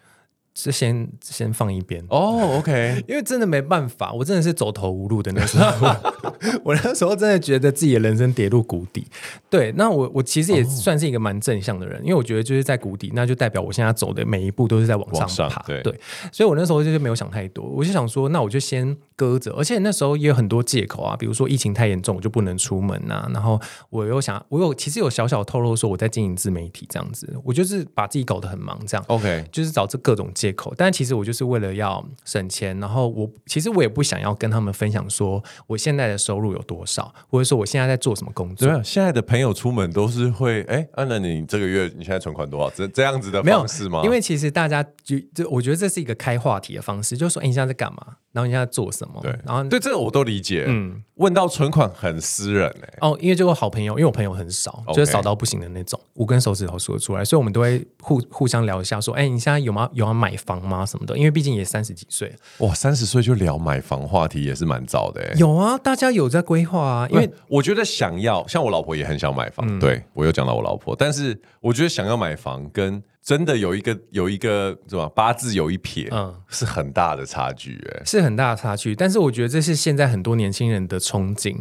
[0.55, 5.95] 是先先放一边哦、oh，OK， 因为真的没办法，我真的是走投无路的那时候，
[6.65, 9.07] 我那时候真的觉得自己的人生跌入谷底。
[9.49, 15.63] 对，那我我其实也算是一个蛮正向的人，因为我觉得就是在谷底，那就代表我现在走的每一步都是在往上爬。
[15.63, 16.01] 对，对，
[16.33, 19.53] 所以我那时候就是没有想太多，我就想说，那我就先搁着。
[19.53, 23.31] 而且那时候也有很多借口啊，比如说疫情太严重，我就不能出门呐、啊。
[23.33, 29.05] 然后我又想，我有其实有小小透露说我在经营自媒体这样子，我就是把自己搞得很忙这样。
[29.09, 38.67] OK，就是找这各种借口，但其实我就是为了要省钱，然后我其实我也不想要跟他们分享说我现在的收入有多少，或者说我现在在做什么工作。
[38.67, 42.71] 没有，现在的朋友出门都是会哎，安、啊、娜，你这个月你现在存款多少？
[42.75, 44.01] 这这样子的方式吗？
[44.03, 48.17] 因为其实大家就就我觉得这是一个开话题的方式，就是说哎，你现在在干嘛？
[48.33, 49.21] 然后你现在做什么？
[49.23, 50.65] 对，然后对这个我都理解。
[50.69, 52.99] 嗯，问到存款很私人哎、欸。
[53.01, 54.95] 哦，因为就我好朋友，因为我朋友很少，okay.
[54.95, 59.91] 就是少到不行的那种，五根手指头数得出来，所以我们都会互互相聊一下，说，哎，你现在有吗？
[59.93, 60.87] 有要买房吗？
[60.87, 61.19] 什么的？
[61.19, 62.33] 因为毕竟也三十几岁。
[62.59, 65.39] 哇，三十岁就聊买房话题也是蛮早的哎、欸。
[65.39, 67.09] 有啊，大家有在规划啊。
[67.11, 69.67] 因为我觉得想要，像我老婆也很想买房。
[69.69, 73.03] 嗯、对我又讲到我老婆，但是我觉得想要买房跟。
[73.23, 75.09] 真的有一个有一个什么？
[75.11, 78.97] 八字有一撇，嗯，是很大的差距，哎，是很大的差距。
[78.97, 81.55] 但是我觉得这是现在很多年轻人的憧憬。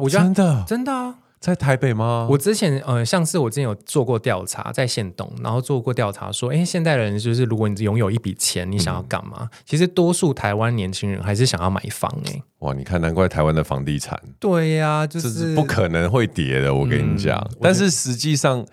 [0.00, 2.26] 我觉得真的真的啊，在台北吗？
[2.30, 9.40] 我之前呃，像是我之前有做过调查，在县东，然后做过调查说，哎，现代人就是如果你拥有一笔钱，你想要干嘛？
[9.42, 17.38] 嗯、其实多数台湾年轻人还是想要买房，哎，哇，你看，难怪台湾的房地产，对呀、啊，就是、是不可能会跌的，我跟你讲。
[17.38, 18.66] 嗯、但是实际上。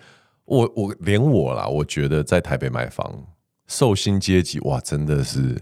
[0.44, 3.26] 我我连我啦，我觉得在台北买房，
[3.66, 5.60] 寿星阶级哇，真的是。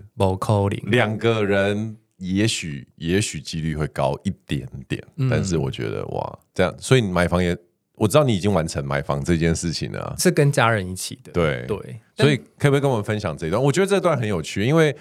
[0.87, 7.57] 两个人也许也许几率会高一点点，嗯，但是我觉得哇，这样，所以你买房也，
[7.95, 12.01] 我知道你已经完成买房这件事情了，是跟家人一起的，对对。
[12.17, 13.63] 所以可不可以跟我们分享这一段？
[13.63, 14.97] 我觉得这段很有趣，因为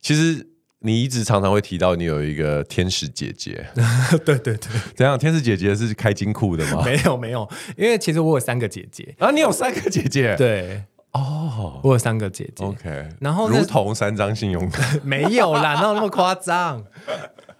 [0.00, 0.46] 其实。
[0.80, 3.66] 你一直常常会提到你有一个天使姐姐，
[4.24, 4.58] 对对对，
[4.94, 5.18] 怎样？
[5.18, 6.82] 天使姐姐是开金库的吗？
[6.84, 10.36] 没有没有，因为其实我有三个姐姐啊，你有三个姐姐？
[10.36, 12.64] 对，哦，我有三个姐姐。
[12.64, 16.84] OK，然后如同三张信用卡， 没有啦，哪有那么夸张？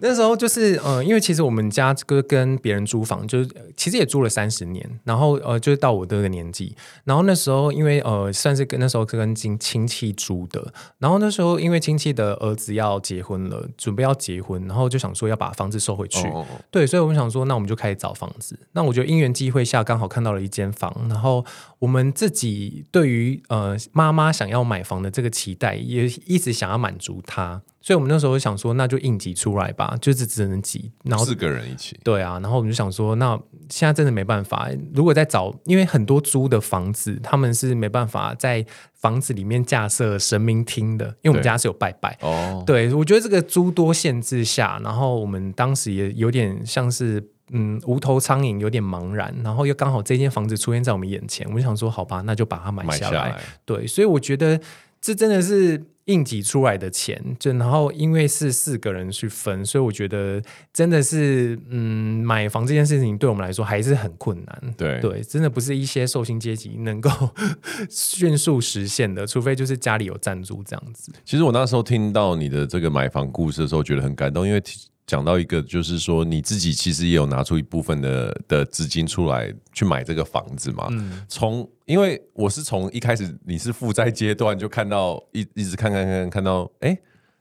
[0.00, 18.58] 那时候就是呃，因为其实我们家哥跟别人租房，就是其实也租了三十年，然后呃，就是到我这个年纪，然后那时候因为呃，算是跟那时候是跟亲亲戚租的，然后那时候因为亲戚的儿子要结婚了，准备要结婚，然后就想说要把房子收回去，哦哦哦对，所以我们想说，那我们就开始找房子。
[18.72, 21.44] 那我觉得因缘机会下，刚好看到了一间房，然后
[21.80, 27.62] 我们自己对于呃妈妈想要买房的这个期待，也一直想要满足她。
[27.88, 31.98] 所以，我们那时候想说，那就应急出来吧，就是只能挤，然后四个人一起。
[32.04, 33.34] 对啊，然后我们就想说，那
[33.70, 34.68] 现在真的没办法。
[34.92, 42.14] 如果再找，因为很多租的房子，他们是没办法在房子里面架设神明厅的，因为我们家是有拜拜。
[42.20, 53.18] 哦，对，我觉得这个诸多限制下，然后我们当时也有点像是嗯无头苍蝇，有点茫然，然后又刚好这间房子出现在我们眼前，我们想说，好吧，那就把它买下来。
[53.18, 53.42] 买下来。
[53.64, 54.60] 对，所以我觉得
[55.00, 55.82] 这真的是。
[56.08, 60.42] 硬挤出来的钱，就然后因为是四个人去分，所以我觉得
[60.72, 64.74] 真的是，嗯，买房这件事情对我们来说还是很困难。
[64.76, 67.10] 对对，真的不是一些受薪阶级能够
[67.88, 71.12] 迅速实现的，除非就是家里有赞助这样子。
[71.24, 74.62] 其实我那时候听到你的这个买房故事的时候，觉得很感动，因为。
[75.08, 80.86] 讲到一个，就是说你自己其实也有拿出一部分的的资金出来去买这个房子嘛。
[80.90, 81.24] 嗯。
[81.26, 86.96] 从因为我是从一开始你是负债阶段就看到一一直看看看看到，哎，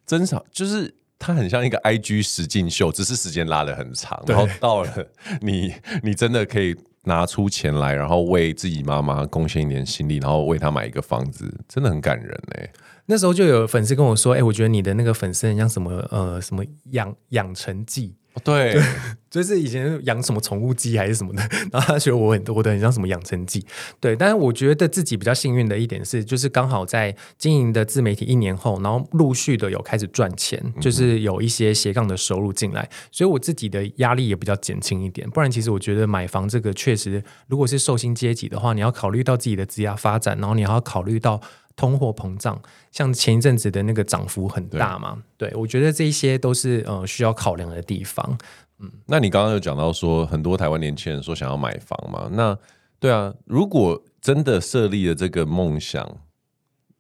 [0.06, 5.08] 真少，就是它很像一个 IG 实境秀，只是时间拉得很长，然后到了
[5.42, 12.72] 你你真的可以拿出钱来，然后为自己妈妈贡献一点心力，然后为她买一个房子，真的很感人哎、欸。
[13.08, 18.80] 那时候就有粉丝跟我说：“哎、欸，我觉得你的那个粉丝很像什么呃什么养养成记。”对，
[19.32, 21.42] 就是以前养什么宠物鸡还是什么的，
[21.72, 23.66] 然后他觉得我很多的很像什么养成记，
[24.00, 24.16] 对。
[24.16, 35.28] 但是我觉得自己比较幸运的一点是，就是刚好在经营的自媒体一年后，然后陆续的有开始赚钱，就是有一些斜杠的收入进来，所以我自己的压力也比较减轻一点。
[35.32, 41.42] 不然，其实我觉得买房这个确实，如果是受薪阶级的话，你要考虑到自己的职业发展，然后你还要考虑到。
[41.78, 42.62] 通货膨胀，
[42.92, 45.24] 像前一阵子的那个涨幅很大嘛？
[45.38, 48.38] 对，对，我觉得这些都是呃需要考量的地方。
[48.80, 52.28] 嗯，那你刚刚有讲到说，很多台湾年轻人说想要买房嘛？
[52.34, 52.58] 那
[53.00, 56.18] 对啊，如果真的设立了这个梦想，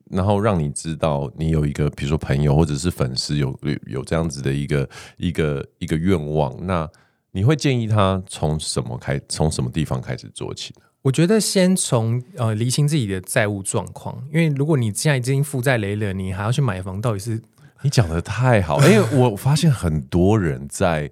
[0.10, 6.90] 然后让你知道你有一个，比如说朋友或者是粉丝有有有这样子的一个一个一个愿望，那
[7.32, 10.86] 你会建议他从什么开，从什么地方开始做起呢？
[11.08, 17.42] 我觉得先从呃厘清自己的债务状况，因为如果你现在已经负债累累，你还要去买房，到底是？
[17.82, 21.10] 你讲的太好，因 为我发现很多人在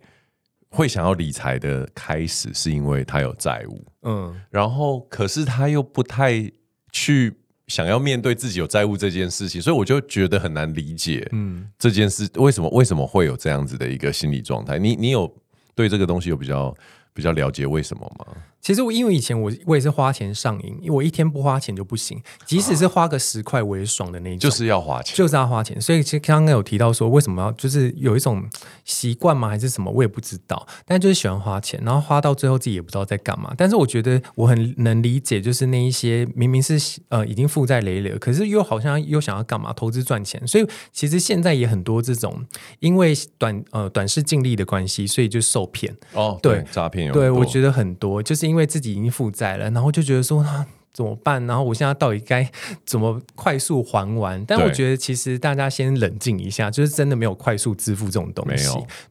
[0.67, 6.51] 会想要理财的开始，是因为他有债务，嗯，然后可是他又不太
[6.91, 7.34] 去
[7.67, 14.77] 想要面对自己有债务这件事情，所以我就觉得很难理解，嗯，这件事为什么为什么会有这样子的一个心理状态？
[14.77, 15.34] 你你有
[15.73, 16.75] 对这个东西有比较
[17.13, 18.25] 比较了解为什么吗？
[18.65, 25.80] 其实我因为以前我我也是花钱上瘾，因为我一天不花钱就不行，即使是花个十块我也爽的那种，就是要花钱，就是要花钱。
[25.80, 28.43] 所以其实刚刚有提到说为什么要就是有一种
[28.84, 29.49] 习惯吗？
[29.49, 29.91] 还是什么？
[29.91, 33.54] 我也不知道，但就是喜欢花钱，然后花到最后自己也不知道在干嘛。
[33.56, 40.41] 但是我觉得我很能理解，就是那一些明明是呃已经负债累累，可是又好像又想要干嘛投资赚钱。
[40.47, 42.43] 所以其实现在也很多这种
[42.80, 48.54] 因为短呃短视近利的关系，所以就受骗哦，对，诈骗有对，我觉得很多就是因为。
[48.55, 50.65] 因为自己已经负债了，然后就觉得说啊。
[50.95, 51.45] 怎么办？
[51.45, 52.49] 然后我现在到底该
[52.86, 54.41] 怎么快速还完？
[54.45, 58.69] 但我觉得其实大家先冷静一下，就是真的没有快速支付这种东西。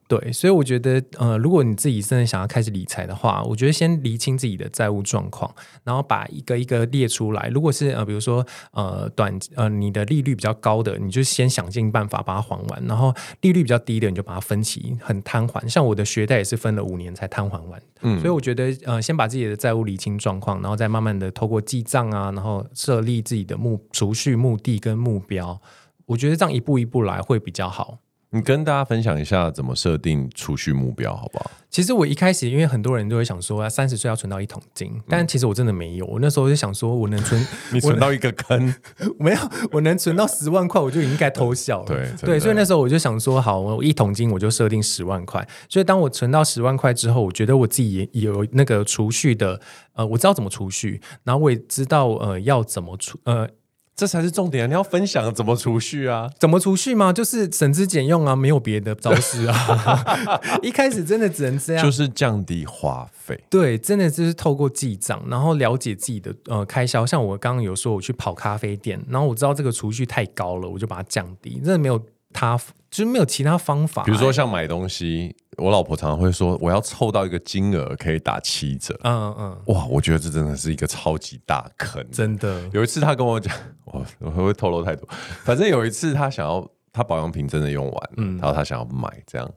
[0.08, 7.48] 对，所以我觉得呃，如果你自己真的想要开始理财的话，我觉得先厘清自己的债务状况，然后把一个一个列出来。
[7.48, 15.68] 如果是呃，比如说呃短呃你的利率比较高的，你就先想尽办法把它还完；然后利率比较低的，你就把它分期很摊还。
[15.68, 17.82] 像我的学贷也是分了五年才摊还完。
[18.02, 25.60] 嗯，所以我觉得呃，先把自己的债务理清状况，然后再慢慢的透过记账啊，然后设立自己的目储蓄目的跟目标，
[26.06, 27.98] 我觉得这样一步一步来会比较好。
[28.34, 31.48] 你跟大家分享一下怎么设定储蓄目标，好不好？
[31.70, 36.06] 其实我一开始，因为很多人都会想说，三十岁要存到一桶金，但其实我真的没有。
[36.06, 38.74] 我那时候就想说，我能存， 你存到一个坑，
[39.20, 39.38] 没有，
[39.70, 41.86] 我能存到十万块，我就已经该偷笑了。
[41.86, 45.46] 对对，所以那时候我就想说，好，我一桶金我就设定十万块。
[45.68, 49.60] 所以当我存到十万块之后，我觉得我自己也有那个储蓄的，
[49.92, 53.48] 呃，我知道怎么储蓄，然后我也知道呃要怎么储，呃。
[53.96, 54.66] 这才是重点啊！
[54.66, 56.28] 你要分享怎么储蓄啊？
[56.38, 57.12] 怎么储蓄吗？
[57.12, 60.04] 就是省吃俭用啊，没有别的招式啊。
[60.62, 63.40] 一开始真的只能这样，就是降低花费。
[63.48, 67.06] 对，真的就是透过记账，然后了解自己的呃开销。
[67.06, 71.60] 像我刚刚有说，我去跑咖啡店，然后我知道这个储蓄太高了，我就把它降低。
[71.60, 72.00] 真的没有
[72.34, 72.58] 他，
[72.90, 74.02] 就是没有其他方法。
[74.02, 75.34] 比如说像买东西。
[75.56, 78.92] 我老婆常常会说，我要凑到一个金额可以打七折。
[79.04, 82.04] 嗯嗯，哇，我觉得这真的是一个超级大坑。
[82.10, 85.08] 真的，有一次她跟我讲，我我会不会透露太多？
[85.44, 89.48] 反正有一次她想要，她保养品真的用完，嗯，然后她想要买这样，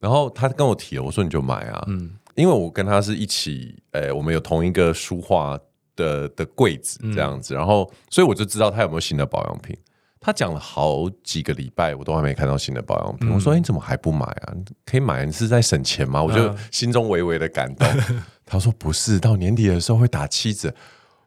[0.00, 5.60] 然后她跟我提了，我说你就买啊，嗯，因为我跟她是一起，诶、欸，我们有同一个书画
[5.94, 9.76] 的的柜子这样子，然后所以我就知道她有没有新的保养品。
[10.24, 13.28] 他讲了好几个礼拜，我都还没看到新的保养品。
[13.28, 14.54] 嗯、我说：“你怎么还不买啊？
[14.86, 17.86] 可以买，你是在省钱吗？”我就心中微微的感动。
[18.08, 20.72] 嗯、 他说：“不是，到年底的时候会打七折。”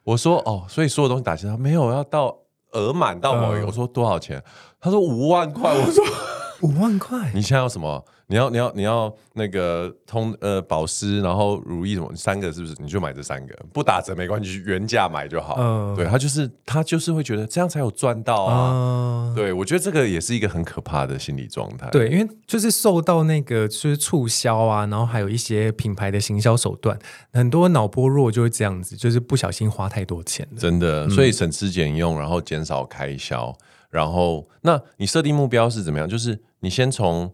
[0.03, 2.35] 我说：“哦，所以所有东西打七折，没有要到
[2.71, 3.65] 额满到某一个。
[3.65, 4.43] 嗯”我说：“多少钱？”
[4.81, 6.03] 他说：“五万块。”我说
[6.61, 7.31] ：“五万块？
[7.33, 12.75] 你现在要什么？”你要你要你要那个通呃保湿，然后乳液什么三个是不是？
[12.77, 15.55] 你就买这三个，不打折没关系，原价买就好。
[15.57, 18.71] 嗯，对他就是他就是会觉得这样才有赚到啊。
[18.73, 21.89] 嗯、对我觉得这个也是一个很可怕的心理状态。
[21.89, 26.99] 对，因为就是受到那个就是促销啊，然后还有一些品牌的行销手段，
[27.31, 30.45] 很多脑波弱就会这样子，就是不小心花太多钱。
[30.57, 33.55] 真的，所以省吃俭用，然后减少开销，
[33.89, 36.09] 然后那你设定目标是怎么样？
[36.09, 37.31] 就是你先从。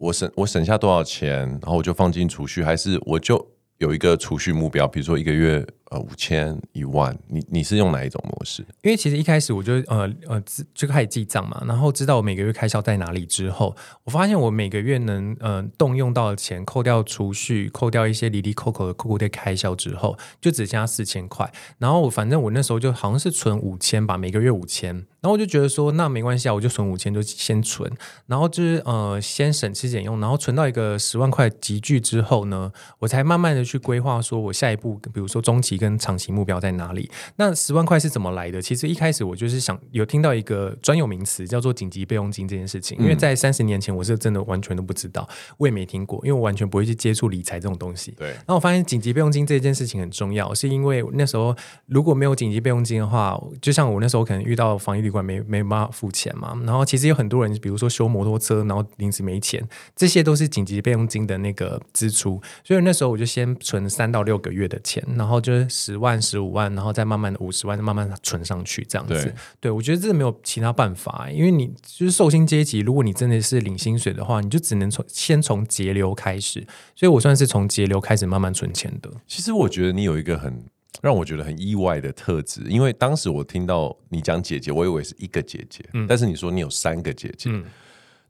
[0.00, 8.62] 我省我省下多少钱，然后我就放进储蓄，还是我就有一个储蓄目标，比如说一个月呃五千一万，你你是用哪一种模式？
[8.82, 10.42] 因为其实一开始我就呃呃
[10.74, 13.74] 就开始记账嘛，然后知道我每个月开销在哪里之后，
[14.04, 21.50] 我发现我每个月能呃动用到的钱，扣掉储蓄，扣掉一些离离扣扣的扣扣的开销之后，就只加四千块。
[21.78, 25.06] 然后我反正我那时候就好像是存五千吧，每个月五千。
[25.20, 27.90] 然后我就觉得说那没关系啊，我就存五千就先存，
[28.26, 37.10] 然后就是呃先省吃俭用，然后存到一个十万块级距之后呢，我才慢慢的去规划说我下一步，比如说中期跟长期目标在哪里。
[37.36, 38.60] 那十万块是怎么来的？
[38.60, 45.26] 其实一开始我就是想有听到一个专有名词叫做紧急备用金这件事情，因为在三十年前我是真的完全都不知道，
[45.56, 48.12] 我也没听过，因为我完全不会去接触理财这种东西。
[48.18, 48.28] 对。
[48.28, 51.54] 然后我发现紧急备用金这件事情很重要，是因为那时候
[51.86, 59.62] 如果没有紧急备用金的话，就像我那时候可能遇到防疫旅馆没没办法付钱嘛，然后其实有很多人，比如说修摩托车，然后临时没钱，
[59.94, 69.14] 这些都是紧急备用金的那个支出，所以那时候我就先存三到六个月的钱，然后就是十万、十五万，然后再慢慢的五十万，慢慢的存上去，这样子。
[69.14, 79.10] 对，对我觉得这没有其他办法，因为你就是寿星阶级，如果你真的是领薪水的话，你就只能从先从节流开始，所以我算是从节流开始慢慢存钱的。
[79.26, 80.64] 其实我觉得你有一个很
[81.00, 87.64] 让我觉得很意外的特质，因为当时我听到你讲姐姐，我以为是一个姐姐，嗯、但是你说你有三个姐姐，嗯、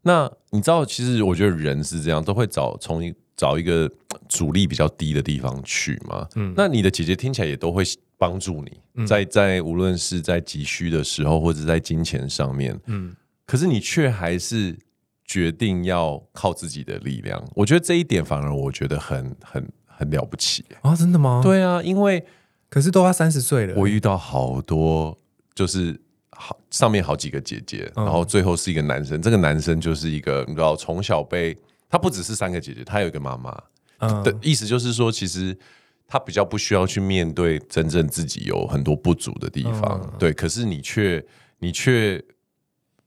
[0.03, 3.89] 那你知道，其实我觉得人是这样，都会找从一找一个
[4.27, 6.27] 阻力比较低的地方去嘛。
[6.35, 7.81] 嗯，那你的姐姐听起来也都会
[8.17, 13.15] 帮助你，嗯、在在无论是在急需的时候，或者在金钱上面，嗯，
[13.45, 14.77] 可是你却还是
[15.23, 17.41] 决定要靠自己的力量。
[17.55, 20.93] 我觉得这一点反而我觉得很很很了不起啊！
[20.93, 21.39] 真的吗？
[21.41, 22.25] 对啊，因为。
[22.71, 25.17] 可是都要三十岁了，我遇到好多
[25.55, 29.19] 就是好上面好几个姐姐，嗯、然后最后是一个男生。
[29.19, 31.57] 这个男生就是一个你知道，从小被
[31.89, 33.57] 他不只是三个姐姐，他有一个妈妈。
[33.97, 35.57] 嗯、的意思就是说，其实
[36.07, 39.99] 他比较不需要去面对真正自己有很多不足的地方。
[40.03, 41.21] 嗯、对，可是你却
[41.57, 42.23] 你却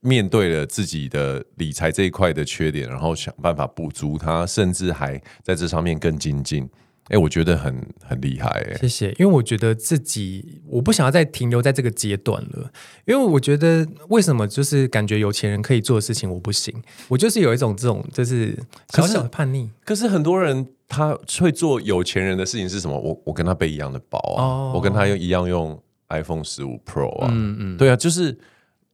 [0.01, 6.69] 面对了自己的理财这一块的缺点，然后想办法补足它，甚至还在这上面更精进。
[7.09, 8.77] 哎、欸，我觉得很很厉害哎、欸！
[8.79, 12.71] 谢谢，因为我觉得自己我不想要再停留在这个阶段了，
[13.05, 16.73] 因为我觉得为什么就是感觉有钱人可以做的事情我不行，
[17.09, 18.57] 我就是有一种这种就是
[18.93, 19.69] 小小的叛逆。
[19.83, 22.97] 可是，可是很多人他会做有钱人的事情是什么？
[22.97, 25.77] 我我跟他背一样的包啊，哦、我跟他用一样用
[26.07, 28.37] iPhone 十五 Pro 啊，嗯嗯，对啊，就是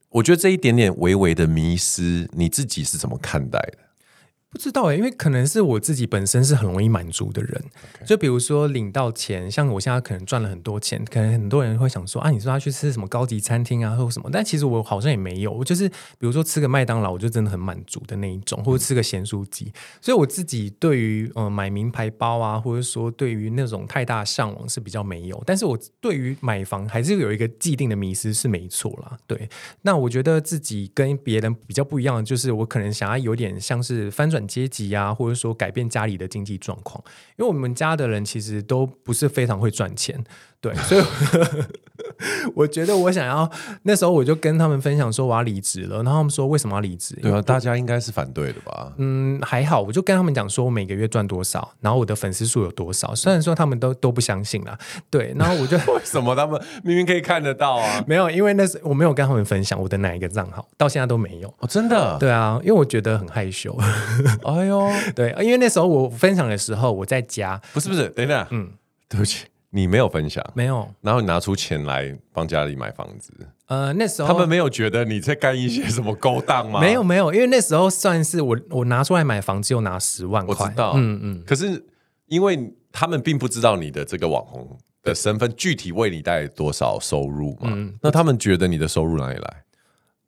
[0.10, 3.78] 我觉得这一点点微微的迷失，你自己是怎么看待的？
[4.52, 7.64] 不知道哎、欸，因为可能是我自己本身是很容易满足的人。
[8.02, 8.08] Okay.
[8.08, 14.28] 就比如说领到钱，像我现在可能赚了很多钱，可能很多人会想说啊，你说他去吃什么高级餐厅啊，或什么？
[14.34, 19.66] 但其实我好像也没有，我就是比如说吃个麦当劳，我就真的很满足的那一种，或者吃个咸酥鸡。
[19.66, 25.40] 嗯、所以我自己对于呃买名牌包啊，或者说对于那种太大向往是比较没有。
[25.46, 29.16] 但是我对于买房还是有一个既定的迷失是没错啦。
[29.28, 29.48] 对，
[29.84, 34.39] 那我觉得自己跟别人比较不一样，就是我可能想要有点像是翻转。
[34.48, 37.04] 阶级呀，或者说改变家里的经济状况，
[37.38, 40.24] 因为我们家的人其实都不是非常会赚钱。
[40.62, 41.02] 对，所以
[42.56, 43.50] 我觉得我想要
[43.84, 47.16] 那时候我就跟他们分享说我要离职了，然后他们说为什么要离职？
[47.22, 48.94] 对啊，大家应该是反对的吧？
[48.98, 53.14] 嗯，还好，我就跟他们讲说我每个月赚多少，然后我的粉丝数有多少。
[53.16, 54.78] 虽然说他们都都不相信啦，
[55.10, 58.04] 对，然后我就 为什么他们 明明可以看得到啊？
[58.08, 61.48] 没有，因为那是我没有跟他们分享我的哪一个账号，到现在都没有。
[61.60, 62.18] 哦，真的？
[62.20, 63.76] 对啊，因为我觉得很害羞。
[64.44, 68.70] 哎呦，对，因为那时候我分享的时候我在家，不是不是，等一下，嗯，
[69.08, 69.46] 对不起。
[69.72, 73.34] 你没有分享，没有，然后你拿出钱来帮家里买房子。
[73.68, 76.80] 呃，那时候他们没有觉得你在干一些什么勾当吗？
[76.80, 80.56] 没有，没有，因为那时候算是我我拿出来买房，只有拿十万块。
[80.58, 81.44] 我知道，嗯嗯。
[81.46, 81.86] 可是
[82.26, 87.70] 因为他们并不知道你的这个网红的身份，具体为你带来多少收入嘛？
[87.72, 89.64] 嗯，那他们觉得你的收入哪里来？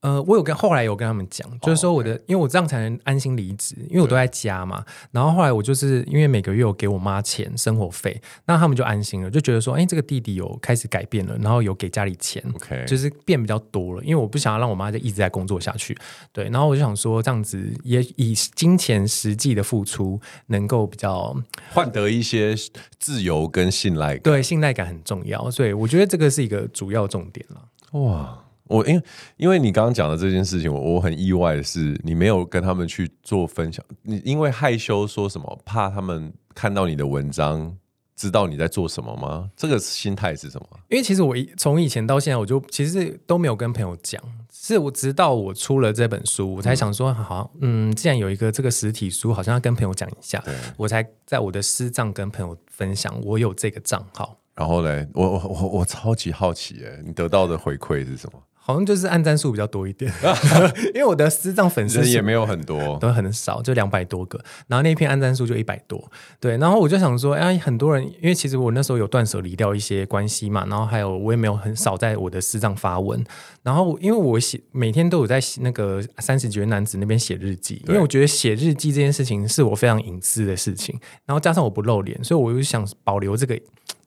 [0.02, 2.24] 呃，我有跟后来有跟他们讲，就是说我的，oh, okay.
[2.26, 4.84] 因为我这样才能安心离职，因为我都在家嘛。
[5.12, 14.04] 然后后来我就是因为每个月有给我妈钱生活费，那他们就安心了，就觉得说，哎，这个弟弟有开始改变了，然后有给家里钱，OK，就是变比较多了。
[14.04, 15.96] 因为我不想要让我妈就一直在工作下去，
[16.34, 16.46] 对。
[16.46, 21.36] 然后我就想说，这样子也以金钱实际的付出，能够比较
[21.72, 22.56] 换得一些
[22.98, 24.24] 自由跟信赖感。
[24.24, 28.00] 对，信赖感很重要，所以我觉得这个是一个主要重点了。
[28.00, 28.40] 哇。
[28.72, 29.04] 我因为
[29.38, 33.84] 因为你刚刚讲的这件事情，我我很意外的是，你没有跟他们去做分享。
[34.04, 37.76] 你因为害羞说什么，怕他们看到你的文章，
[38.16, 39.50] 知道你在做什么吗？
[39.56, 40.68] 这个心态是什么？
[40.90, 44.22] 因为其实我从以前到现在，我就其实都没有跟朋友讲，
[44.54, 50.44] 是我直到我出了这本书，我才想说，好，嗯，既然有一个这个实体书，好像要跟朋友讲一下，
[50.78, 54.38] 我才在我的私账跟朋友分享，我有这个账号。
[54.54, 58.40] 然后嘞，我我我我超级好奇哎，你得到的回馈是什么？
[58.64, 60.12] 好像就是按赞数比较多一点，
[60.94, 64.40] 因为我的私藏粉丝也没有很多，都很少，就两百多个。
[64.68, 66.58] 然后那篇按赞数就一百多，对。
[66.58, 73.22] 然后我就想说，哎，很多人，因为其实我那时候有断舍离掉一些关系嘛，然后还有我也没有很少在我的私藏发文。
[73.64, 83.60] 然后因为我写每天都有在那个三十几位男子那边写日记，因为我觉得写日记这件事情是我非常隐私的事情，然后加上我不露脸，所以我就想保留这个。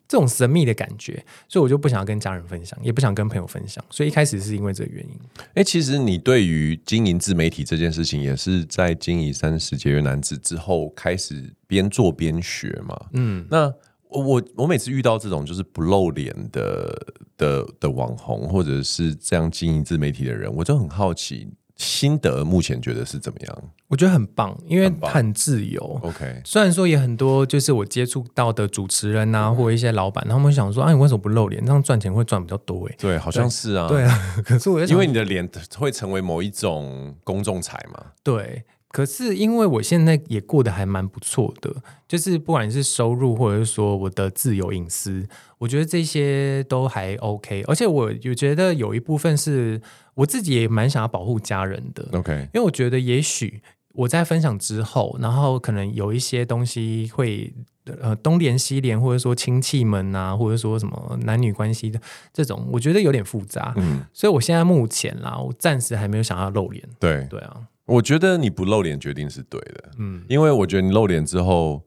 [0.07, 3.83] 这种神秘的感觉，所以我就不想要跟家人分享，也不想跟朋友分享。
[3.91, 5.19] 所以一开始是因为这个原因。
[5.55, 13.07] 哎，其实你对于经营自媒体这件事情，也是在经营三十节约男子之后开始边做边学嘛。
[13.15, 13.73] 嗯，那
[14.09, 21.49] 我我每次遇到这种就是不露脸的的的网红，或者是这样经营自媒体的人，我就很好奇。
[21.77, 23.63] 心得目前觉得是怎么样？
[23.89, 25.81] 我觉得很棒，因为很自由。
[26.03, 31.65] OK，虽然说也很多，就是我接触到的主持人啊，或者一些老板，他们会想说：“啊，你为什么不露脸？
[31.65, 34.19] 这样赚钱会赚比较多。”哎，对，好像是啊，对啊。
[34.45, 38.07] 可是我因为你的脸会成为某一种公众财嘛。
[38.23, 38.65] 对，
[38.95, 41.75] 可是因为我现在也过得还蛮不错的，
[42.07, 45.27] 就是不管是收入，或者是说我的自由隐私，
[45.59, 47.63] 我觉得这些都还 OK。
[47.67, 49.81] 而且我有觉得有一部分是。
[50.17, 53.61] 我自己也蛮想要保护家人的，OK，因为我觉得也许
[53.95, 57.53] 我在分享之后，然后可能有一些东西会
[58.01, 62.01] 呃东连西连，或者说亲戚们啊，或者说什么男女关系的
[62.33, 67.57] 这种，我觉得有点复杂，嗯，所以我现在目前啦，我暂时还没有想要露脸，对对啊，
[67.87, 71.83] 我觉得你不露脸决定是对的，嗯，因为我觉得你露脸之后。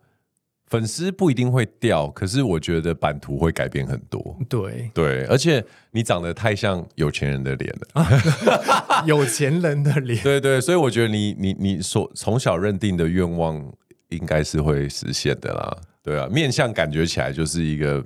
[0.69, 4.37] 粉丝不一定会掉，可是我觉得版图会改变很多。
[4.49, 10.21] 对对，而且你长得太像有钱人的脸了，啊、有钱人的脸。
[10.21, 13.55] 对对，所以我觉得你你你所从小认定的愿望
[14.09, 15.77] 应该是会实现的啦。
[16.03, 18.03] 对啊，面相感觉起来就是一个。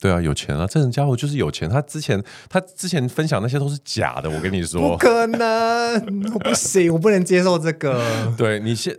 [0.00, 0.66] 对啊，有钱啊！
[0.66, 1.68] 这人家伙就是有钱。
[1.70, 8.02] 他之前他之前分享那些都是假的，我跟你说，不可能，我不行，我不能接受这个。
[8.36, 8.94] 对你现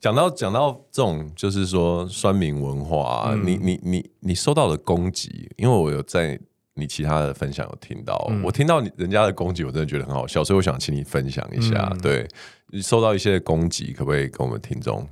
[0.00, 6.36] 讲到讲到这种，就是说酸民文化，嗯、你你你你收到的攻击，因为我有在
[6.74, 11.88] 你其他的分享有听到，嗯、我听到你人家的攻击，我真的觉得很好笑，所以我想请你分享一下。
[11.92, 12.26] 嗯、对
[12.68, 15.08] 你收到一些攻击，可不可以跟我们听众？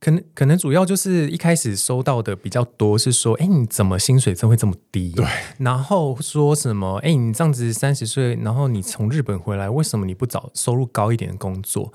[0.00, 5.12] 可能可能主要就是一开始收到的比较多是说，哎，你怎么薪水真会这么低？
[5.12, 5.26] 对，
[5.58, 11.92] 然后说什么，哎，你这样子三十岁，然后你从日本回来，为什么你不找收入高一点的工作？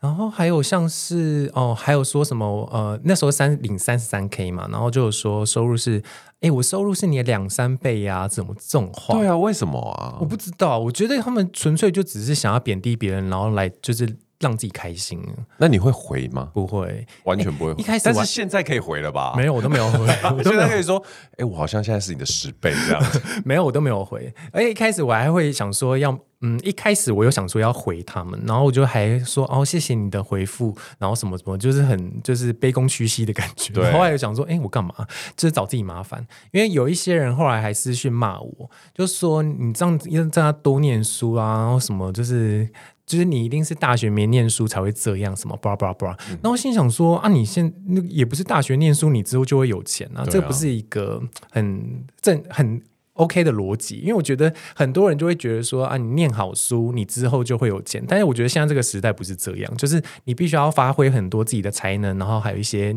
[0.00, 6.02] 然后还有像是哦，还有说什么，呃，那时候三领三十三 K 嘛，然后就有说收入是，
[6.40, 9.14] 哎，我收入是你的两三倍呀，啊，怎么这种话？
[9.14, 10.16] 对啊，为什么啊？
[10.18, 14.16] 我不知道，我觉得他们纯粹就只是想要贬低别人，然后来就是。
[14.38, 15.22] 让自己开心，
[15.58, 16.50] 那你会回吗？
[16.52, 17.80] 不会，完全不会回。
[17.80, 19.32] 一开始，但是现在可以回了吧？
[19.36, 19.98] 没有，我都没有回。
[20.36, 21.02] 我现在可以说，
[21.38, 23.20] 哎，我好像现在是你的十倍这样子。
[23.44, 24.32] 没有，我都没有回。
[24.52, 33.72] 而且一开始我还会想说要，嗯，一开始我有想说要回他们，然后我就还说哦，谢谢你的回复，然后什么什么，就是很就是卑躬屈膝的感觉。
[33.72, 33.90] 对。
[33.90, 34.92] 后来又想说，哎，我干嘛？
[35.34, 36.24] 就是找自己麻烦。
[36.52, 42.68] 因为有一些人后来还私讯骂我，就说你这样子要让他多念书啊，然后什么就是。
[43.06, 46.16] 就是你一定是大学没念书才会这样，什么巴拉巴拉巴拉。
[46.28, 52.82] 然后我心想说啊，你现那也不是大学念书，你之后就会有钱啊，这不是一个很正很
[53.12, 53.98] OK 的逻辑。
[53.98, 58.04] 因为我觉得很多人就会觉得说啊，你念好书，你之后就会有钱。
[58.08, 62.96] 但是我觉得现在这个时代不是这样，就是你必须要发挥很多自己的才能，然后还有一些。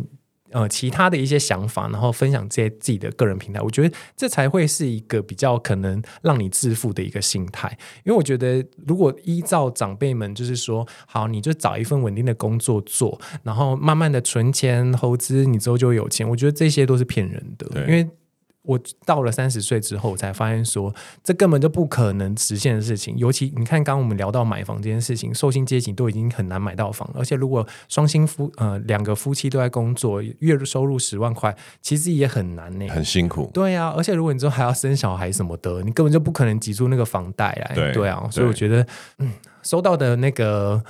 [0.52, 7.70] 呃，其他的一些想法，然后分享这些自己的个人平台，我觉得这才会是一个比较可能让你致富的一个心态。
[8.04, 16.28] 因为我觉得，如果依照长辈们就是说，好，你就找一份稳定的工作做，然后慢慢的存钱投资，你之后就会有钱。
[16.28, 18.10] 我觉得这些都是骗人的，因为。
[18.62, 20.94] 我到了三十岁之后，才发现说
[21.24, 23.18] 这根本就不可能实现的事情。
[23.18, 27.16] 尤其你看，刚刚我们聊到买房这件事情，受薪阶级都已经很难买到房了。
[27.20, 33.50] 而且如果双薪夫呃两个夫妻都在工作，月收入十万块，其实也很难呢，很辛苦。
[33.54, 37.76] 对啊，而且如果你之后还要生小孩什么的，你根本就不可能挤出那个房贷来。
[37.76, 38.86] 对，对啊，所以我觉得，
[39.20, 39.32] 嗯，
[39.64, 40.84] 收到的那个。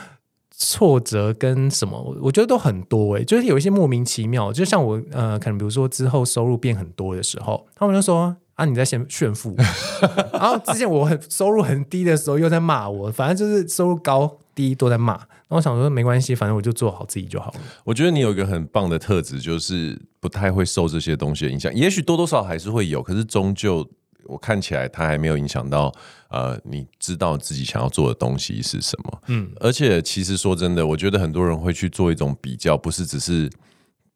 [0.61, 9.55] 挫折跟什么，我觉得都很多诶，就是有一些莫名其妙，就像我呃，可能比如说之后收入变很多的时候，他们就说啊，你在炫炫富，
[10.33, 17.59] 然后之前我很收入很低的时候又在骂我，反正就是收入高低都在骂，然后我想说没关系，反正我就做好自己就好了。
[17.85, 23.89] 我觉得你有一个很棒的特质，就是不太会受这些东西的影响，也许多多少少还是会有，可是终究。
[24.25, 25.93] 我看起来他还没有影响到，
[26.29, 33.49] 呃，你知道自己想要做的东西是什么，嗯，而且其实说真的，我觉得很多人会去做一种比较，不是只是。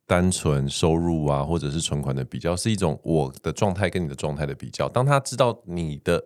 [0.06, 4.88] 单纯收入啊，或者是存款的比较，是一种我的状态跟你的状态的比较。
[4.90, 6.22] 当他知道你的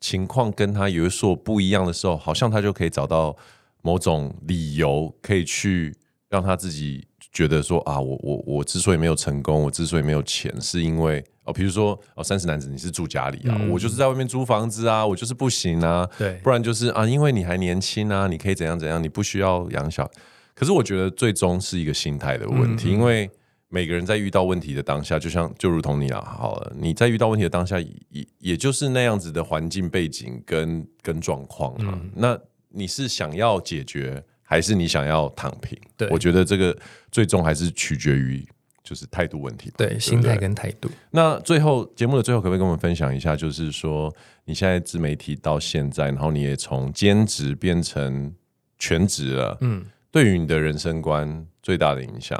[0.00, 3.34] 情况跟他有所不一样的时候，好像他就可以找到
[3.82, 5.94] 某种理由，可以去
[6.28, 20.10] 让他自己觉得说啊，我我我之所以没有成功，我之所以没有钱，是因为哦，比如说哦，三十男子你是住家里啊，嗯、我就是在外面租房子啊，我就是不行啊，对，不然就是啊，因为你还年轻啊，你可以怎样怎样，你不需要养小。
[20.54, 23.30] 可是我觉得最终是一个心态的问题，嗯、因为
[23.68, 31.94] 每个人在遇到问题的当下，就像就如同你啊，好了，你在遇到问题的当下，也也就是那样子的环境背景跟跟状况啊。
[31.94, 32.36] 嗯、那
[32.70, 35.78] 你是想要解决，还是你想要躺平？
[35.96, 36.76] 对，我觉得这个
[37.12, 38.44] 最终还是取决于
[38.82, 39.72] 就是态度问题。
[39.76, 40.90] 对，心态跟态度。
[41.12, 44.12] 那最后节目的最后，可不可以跟我们分享一下，就是说
[44.44, 48.34] 你现在自媒体到现在，然后你也从兼职变成
[48.76, 49.86] 全职了，嗯。
[50.10, 52.36] 对于你的人生观最大的影响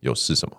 [0.00, 0.56] 有是什么？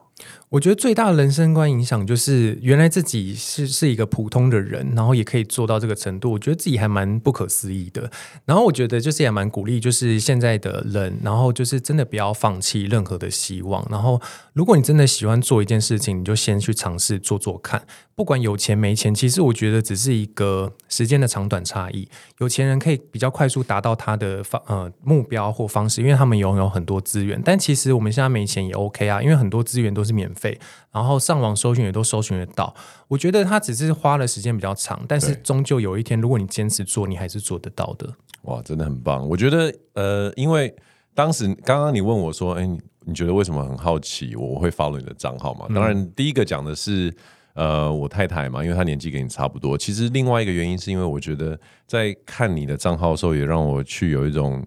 [0.49, 8.09] 我觉得最大的人生观影响就是，原来自己是是一个普通的人，然后也可以做到这个程度，我觉得自己还蛮不可思议的。
[8.45, 13.85] 然后我觉得就是也蛮鼓励，就是现在的人，然后就是真的不要放弃任何的希望。
[13.91, 14.21] 然后
[14.53, 17.83] 如果你真的喜欢做一件事情，你就先去尝试做做看。
[18.15, 22.07] 不管有钱没钱，其实我觉得只是一个时间的长短差异。
[22.39, 27.39] 有钱人可以比较快速达到他的方呃目标或方式，因为他们拥有很多资源。
[27.45, 30.57] 但其实我们现在没钱也 OK 啊，因为很多资源都是免费，
[30.91, 32.73] 然后上网搜寻也都搜寻得到。
[33.09, 38.11] 我觉得他只是花的时间比较长，但是终究有一天，如果你坚持做，你还是做得到的。
[38.43, 39.27] 哇，真的很棒！
[39.27, 40.73] 我觉得呃，因为
[41.13, 45.67] 当时刚刚你问我说，哎，你你觉得为什么很好奇我会 follow 你的账号嘛？
[45.75, 47.13] 当然，第一个讲的是。
[47.59, 49.75] 呃，我太太嘛，因为她年纪跟你差不多。
[49.75, 54.63] 其实另外一个原因是因为我觉得在看你的账号的时候，也让我去有一种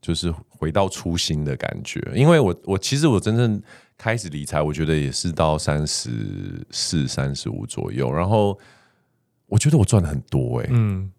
[0.00, 2.00] 就是回到初心的感觉。
[2.14, 3.62] 因为我我其实我真正
[4.00, 8.10] 开始理财，我觉得也是到三十四、三十五左右。
[8.10, 8.58] 然后
[9.46, 11.12] 我觉得我赚的很多哎、欸，嗯，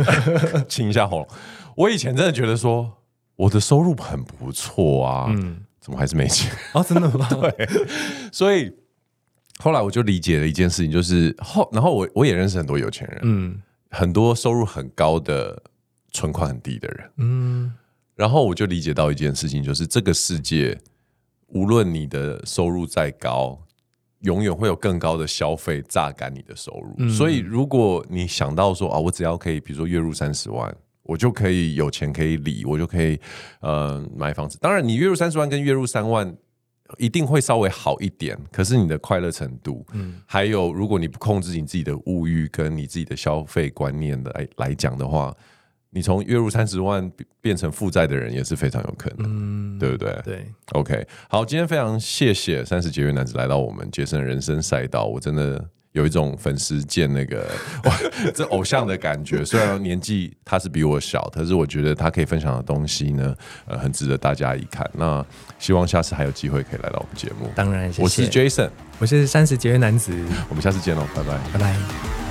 [0.66, 1.28] 清一下喉咙。
[1.76, 2.90] 我以前真的觉得说
[3.36, 6.82] 我的收入很不错啊，嗯，怎么还是没钱啊？
[6.82, 7.28] 真的吗？
[7.40, 7.68] 对，
[8.32, 8.72] 所以。
[9.58, 15.62] 后来我就理解了一件事情，就是后，然后我我也认识很多有钱人，嗯，很多收入很高的，
[16.12, 17.72] 存款很低的人，嗯，
[18.14, 20.78] 然后我就理解到一件事情，就是这个世界，
[21.48, 23.58] 无论你的收入再高，
[24.20, 26.94] 永远会有更高的消费榨干你的收入。
[26.98, 33.18] 嗯，所以如果你想到说啊，我只要可以，比如说月入三十万，我就可以有钱可以理，我就可以
[33.60, 34.58] 呃买房子。
[34.60, 36.36] 当然，你月入三十万跟月入三万。
[36.98, 45.34] 一定会稍微好一点，可是你的快乐程度，嗯，还有如果你不控制你自己的物欲跟你自己的消费观念的来来讲的话，
[45.96, 50.20] 你从月入三十万变成负债的人也是非常有可能，嗯，对不对？
[50.22, 55.64] 对，OK，好，今天非常谢谢三十节约男子来到我们杰森人生赛道，我真的。
[55.92, 57.50] 有一种粉丝见那个
[57.84, 57.98] 哇，
[58.34, 59.42] 这偶像的感觉。
[59.42, 63.34] 虽然年纪他是比我小，可是我觉得他可以分享的东西呢，
[63.64, 64.86] 呃，很值得大家一看。
[64.92, 65.24] 那
[65.58, 67.50] 希望下次还有机会可以来到我们节目。
[67.54, 68.68] 当然谢谢，我是 Jason，
[68.98, 70.12] 我是三十节约男子。
[70.50, 72.25] 我们下次见喽，拜拜，拜拜。